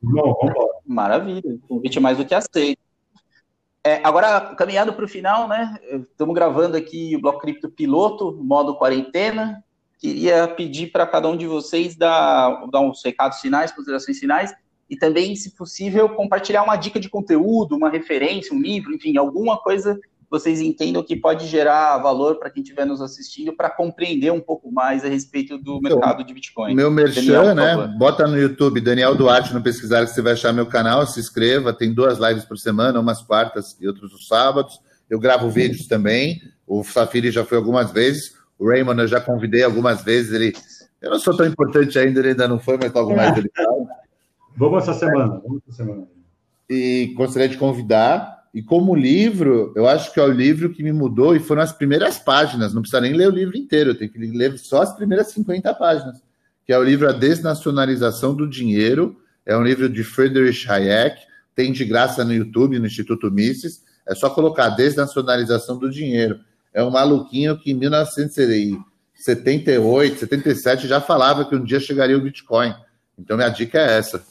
Não, 0.04 0.36
Maravilha, 0.86 1.58
convite 1.68 2.00
mais 2.00 2.18
do 2.18 2.26
que 2.26 2.36
aceito. 2.36 2.82
É, 3.86 4.02
agora, 4.04 4.56
caminhando 4.56 4.94
para 4.94 5.04
o 5.04 5.10
final, 5.10 5.48
né? 5.48 5.78
Estamos 6.10 6.34
gravando 6.34 6.78
aqui 6.78 7.16
o 7.16 7.22
Bloco 7.22 7.40
Cripto 7.40 7.70
Piloto, 7.70 8.40
modo 8.42 8.78
quarentena. 8.78 9.64
Queria 10.00 10.48
pedir 10.48 10.92
para 10.92 11.06
cada 11.06 11.28
um 11.28 11.36
de 11.36 11.48
vocês 11.48 11.96
dar, 11.96 12.66
dar 12.72 12.80
uns 12.80 13.04
recados 13.04 13.40
finais, 13.40 13.72
considerações 13.72 14.20
finais, 14.20 14.54
e 14.90 14.96
também, 14.96 15.36
se 15.36 15.56
possível, 15.56 16.10
compartilhar 16.10 16.64
uma 16.64 16.76
dica 16.76 17.00
de 17.00 17.10
conteúdo, 17.10 17.76
uma 17.76 17.90
referência, 17.90 18.56
um 18.56 18.62
livro, 18.62 18.94
enfim, 18.94 19.18
alguma 19.18 19.58
coisa 19.58 20.00
vocês 20.34 20.60
entendam 20.60 21.04
que 21.04 21.16
pode 21.16 21.46
gerar 21.46 21.96
valor 22.00 22.40
para 22.40 22.50
quem 22.50 22.64
estiver 22.64 22.88
nos 22.88 23.00
assistindo 23.02 23.54
para 23.54 23.70
compreender 23.70 24.32
um 24.32 24.40
pouco 24.40 24.72
mais 24.72 25.06
a 25.06 25.08
respeito 25.08 25.60
do 25.60 25.78
então, 25.78 25.92
mercado 25.92 26.24
de 26.24 26.34
Bitcoin. 26.34 26.74
Meu 26.74 26.90
merchan, 26.90 27.54
né? 27.54 27.94
Bota 28.00 28.28
no 28.28 28.36
YouTube 28.36 28.82
Daniel 28.82 29.14
Duarte 29.14 29.54
no 29.54 29.62
pesquisar 29.62 30.04
que 30.04 30.08
você 30.08 30.24
vai 30.24 30.34
achar 30.34 30.52
meu 30.52 30.66
canal, 30.66 31.06
se 31.06 31.20
inscreva, 31.20 31.72
tem 31.72 31.94
duas 31.94 32.18
lives 32.18 32.46
por 32.46 32.58
semana, 32.58 33.00
umas 33.00 33.22
quartas 33.22 33.78
e 33.80 33.88
outras 33.88 34.12
os 34.12 34.28
sábados. 34.28 34.82
Eu 35.08 35.20
gravo 35.20 35.52
vídeos 35.52 35.86
também. 35.86 36.42
O 36.66 36.84
Safiri 36.84 37.30
já 37.30 37.46
foi 37.46 37.60
algumas 37.60 37.92
vezes. 37.92 38.34
O 38.58 38.68
Raymond 38.68 39.02
eu 39.02 39.08
já 39.08 39.22
convidei 39.22 39.62
algumas 39.62 40.04
vezes. 40.04 40.34
Ele, 40.34 40.52
eu 41.00 41.12
não 41.12 41.20
sou 41.20 41.38
tão 41.38 41.46
importante 41.46 42.00
ainda, 42.00 42.20
ele 42.20 42.30
ainda 42.30 42.48
não 42.48 42.58
foi, 42.58 42.80
mas 42.82 42.92
logo 42.92 43.16
mais 43.16 43.38
ele 43.38 43.52
Vamos 44.56 44.82
essa 44.82 44.96
semana. 44.96 45.40
Vamos 45.44 45.62
essa 45.68 45.78
semana. 45.78 46.08
E 46.68 47.14
gostaria 47.16 47.48
de 47.48 47.58
convidar 47.58 48.43
e 48.54 48.62
como 48.62 48.94
livro, 48.94 49.74
eu 49.76 49.88
acho 49.88 50.14
que 50.14 50.20
é 50.20 50.24
o 50.24 50.32
livro 50.32 50.72
que 50.72 50.84
me 50.84 50.94
mudou 50.94 51.36
e 51.36 51.40
foram 51.40 51.64
as 51.64 51.72
primeiras 51.72 52.20
páginas. 52.20 52.72
Não 52.72 52.84
precisa 52.84 53.02
nem 53.02 53.14
ler 53.14 53.28
o 53.28 53.32
livro 53.32 53.58
inteiro, 53.58 53.96
tenho 53.96 54.12
que 54.12 54.20
ler 54.20 54.60
só 54.60 54.84
as 54.84 54.96
primeiras 54.96 55.32
50 55.32 55.74
páginas. 55.74 56.22
Que 56.64 56.72
é 56.72 56.78
o 56.78 56.84
livro 56.84 57.10
A 57.10 57.12
Desnacionalização 57.12 58.36
do 58.36 58.48
Dinheiro. 58.48 59.20
É 59.44 59.58
um 59.58 59.64
livro 59.64 59.90
de 59.90 60.04
Friedrich 60.04 60.70
Hayek. 60.70 61.20
Tem 61.56 61.72
de 61.72 61.84
graça 61.84 62.24
no 62.24 62.32
YouTube, 62.32 62.78
no 62.78 62.86
Instituto 62.86 63.32
Mises. 63.32 63.82
É 64.08 64.14
só 64.14 64.30
colocar 64.30 64.70
Desnacionalização 64.70 65.80
do 65.80 65.90
Dinheiro. 65.90 66.40
É 66.72 66.84
um 66.84 66.92
maluquinho 66.92 67.58
que 67.58 67.72
em 67.72 67.74
1978, 67.74 70.20
77 70.20 70.88
já 70.88 71.02
falava 71.02 71.44
que 71.44 71.56
um 71.56 71.64
dia 71.64 71.80
chegaria 71.80 72.16
o 72.16 72.22
Bitcoin. 72.22 72.72
Então 73.18 73.36
minha 73.36 73.50
dica 73.50 73.80
é 73.80 73.98
essa 73.98 74.24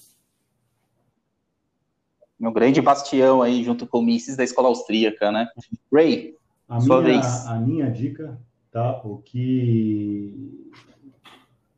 um 2.49 2.53
grande 2.53 2.81
bastião 2.81 3.43
aí 3.43 3.63
junto 3.63 3.87
com 3.87 3.99
o 3.99 4.03
Mises 4.03 4.37
da 4.37 4.45
escola 4.45 4.69
austríaca, 4.69 5.31
né? 5.31 5.49
Ray, 5.93 6.35
a 6.69 6.81
sua 6.81 7.01
minha, 7.01 7.13
vez. 7.15 7.47
A 7.47 7.59
minha 7.59 7.91
dica, 7.91 8.39
tá? 8.71 9.01
O 9.05 9.19
que 9.19 10.73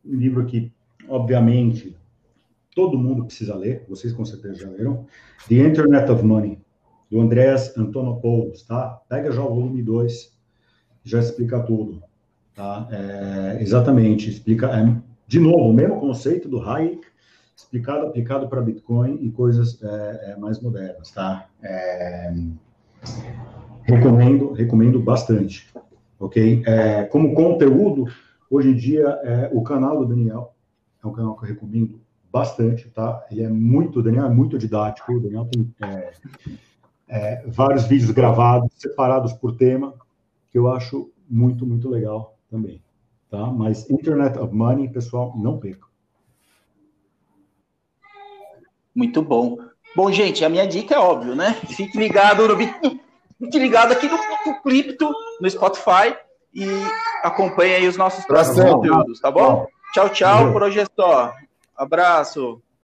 um 0.05 0.17
livro 0.17 0.45
que, 0.45 0.71
obviamente, 1.09 1.97
todo 2.75 2.99
mundo 2.99 3.25
precisa 3.25 3.55
ler, 3.55 3.85
vocês 3.89 4.13
com 4.13 4.25
certeza 4.25 4.55
já 4.55 4.71
leram, 4.71 5.07
The 5.49 5.57
Internet 5.57 6.11
of 6.11 6.23
Money, 6.23 6.59
do 7.11 7.21
Andreas 7.21 7.77
Antonopoulos, 7.77 8.63
tá? 8.63 9.01
Pega 9.09 9.33
já 9.33 9.43
o 9.43 9.55
volume 9.55 9.83
2, 9.83 10.37
já 11.05 11.21
explica 11.21 11.61
tudo, 11.61 12.03
tá? 12.55 12.89
É, 12.91 13.63
exatamente, 13.63 14.29
explica, 14.29 14.67
é, 14.67 14.97
de 15.27 15.41
novo, 15.41 15.71
o 15.71 15.73
mesmo 15.73 16.01
conceito 16.01 16.49
do 16.49 16.61
Hayek, 16.61 17.07
explicado, 17.75 18.07
aplicado 18.07 18.49
para 18.49 18.63
Bitcoin 18.63 19.19
e 19.21 19.31
coisas 19.31 19.83
é, 19.83 20.33
é, 20.33 20.37
mais 20.37 20.61
modernas, 20.61 21.11
tá? 21.11 21.49
É, 21.61 22.33
recomendo, 23.83 24.53
recomendo 24.53 25.01
bastante, 25.01 25.69
ok? 26.19 26.63
É, 26.67 27.05
como 27.05 27.35
conteúdo, 27.35 28.07
hoje 28.49 28.71
em 28.71 28.77
dia, 28.77 29.09
é, 29.25 29.51
o 29.53 29.63
canal 29.63 29.99
do 29.99 30.07
Daniel 30.07 30.55
é 31.03 31.07
um 31.07 31.13
canal 31.13 31.37
que 31.37 31.45
eu 31.45 31.49
recomendo 31.49 32.01
bastante, 32.33 32.89
tá? 32.91 33.27
Ele 33.31 33.43
é 33.43 33.49
muito, 33.49 34.03
Daniel 34.03 34.27
é 34.27 34.31
muito 34.31 34.57
didático, 34.57 35.13
o 35.13 35.21
Daniel 35.21 35.47
tem 35.47 35.75
é, 37.09 37.45
vários 37.49 37.85
vídeos 37.87 38.13
gravados, 38.13 38.71
separados 38.77 39.33
por 39.33 39.57
tema, 39.57 39.95
que 40.51 40.59
eu 40.59 40.73
acho 40.73 41.11
muito, 41.29 41.67
muito 41.67 41.89
legal 41.89 42.39
também, 42.49 42.81
tá? 43.29 43.47
Mas 43.47 43.91
Internet 43.91 44.39
of 44.39 44.55
Money, 44.55 44.89
pessoal, 44.89 45.35
não 45.37 45.59
percam. 45.59 45.84
Muito 48.95 49.23
bom. 49.23 49.59
Bom, 49.97 50.11
gente, 50.11 50.45
a 50.45 50.49
minha 50.49 50.67
dica 50.67 50.95
é 50.95 50.99
óbvio, 50.99 51.35
né? 51.35 51.55
Fique 51.69 51.99
ligado 51.99 52.47
no 52.49 52.57
Fique 52.57 53.59
ligado 53.59 53.93
aqui 53.93 54.09
no, 54.09 54.17
no 54.47 54.61
Cripto, 54.63 55.13
no 55.41 55.51
Spotify 55.51 56.17
e 56.55 56.67
acompanhe 57.23 57.75
aí 57.75 57.89
os 57.89 57.97
nossos 57.97 58.25
próximos 58.25 58.65
conteúdos, 58.65 59.21
tá 59.21 59.31
bom? 59.31 59.67
Tchau, 59.93 60.09
tchau, 60.09 60.53
por 60.53 60.63
hoje 60.63 60.81
é 60.81 60.87
só. 60.97 61.33
Abraço. 61.77 62.61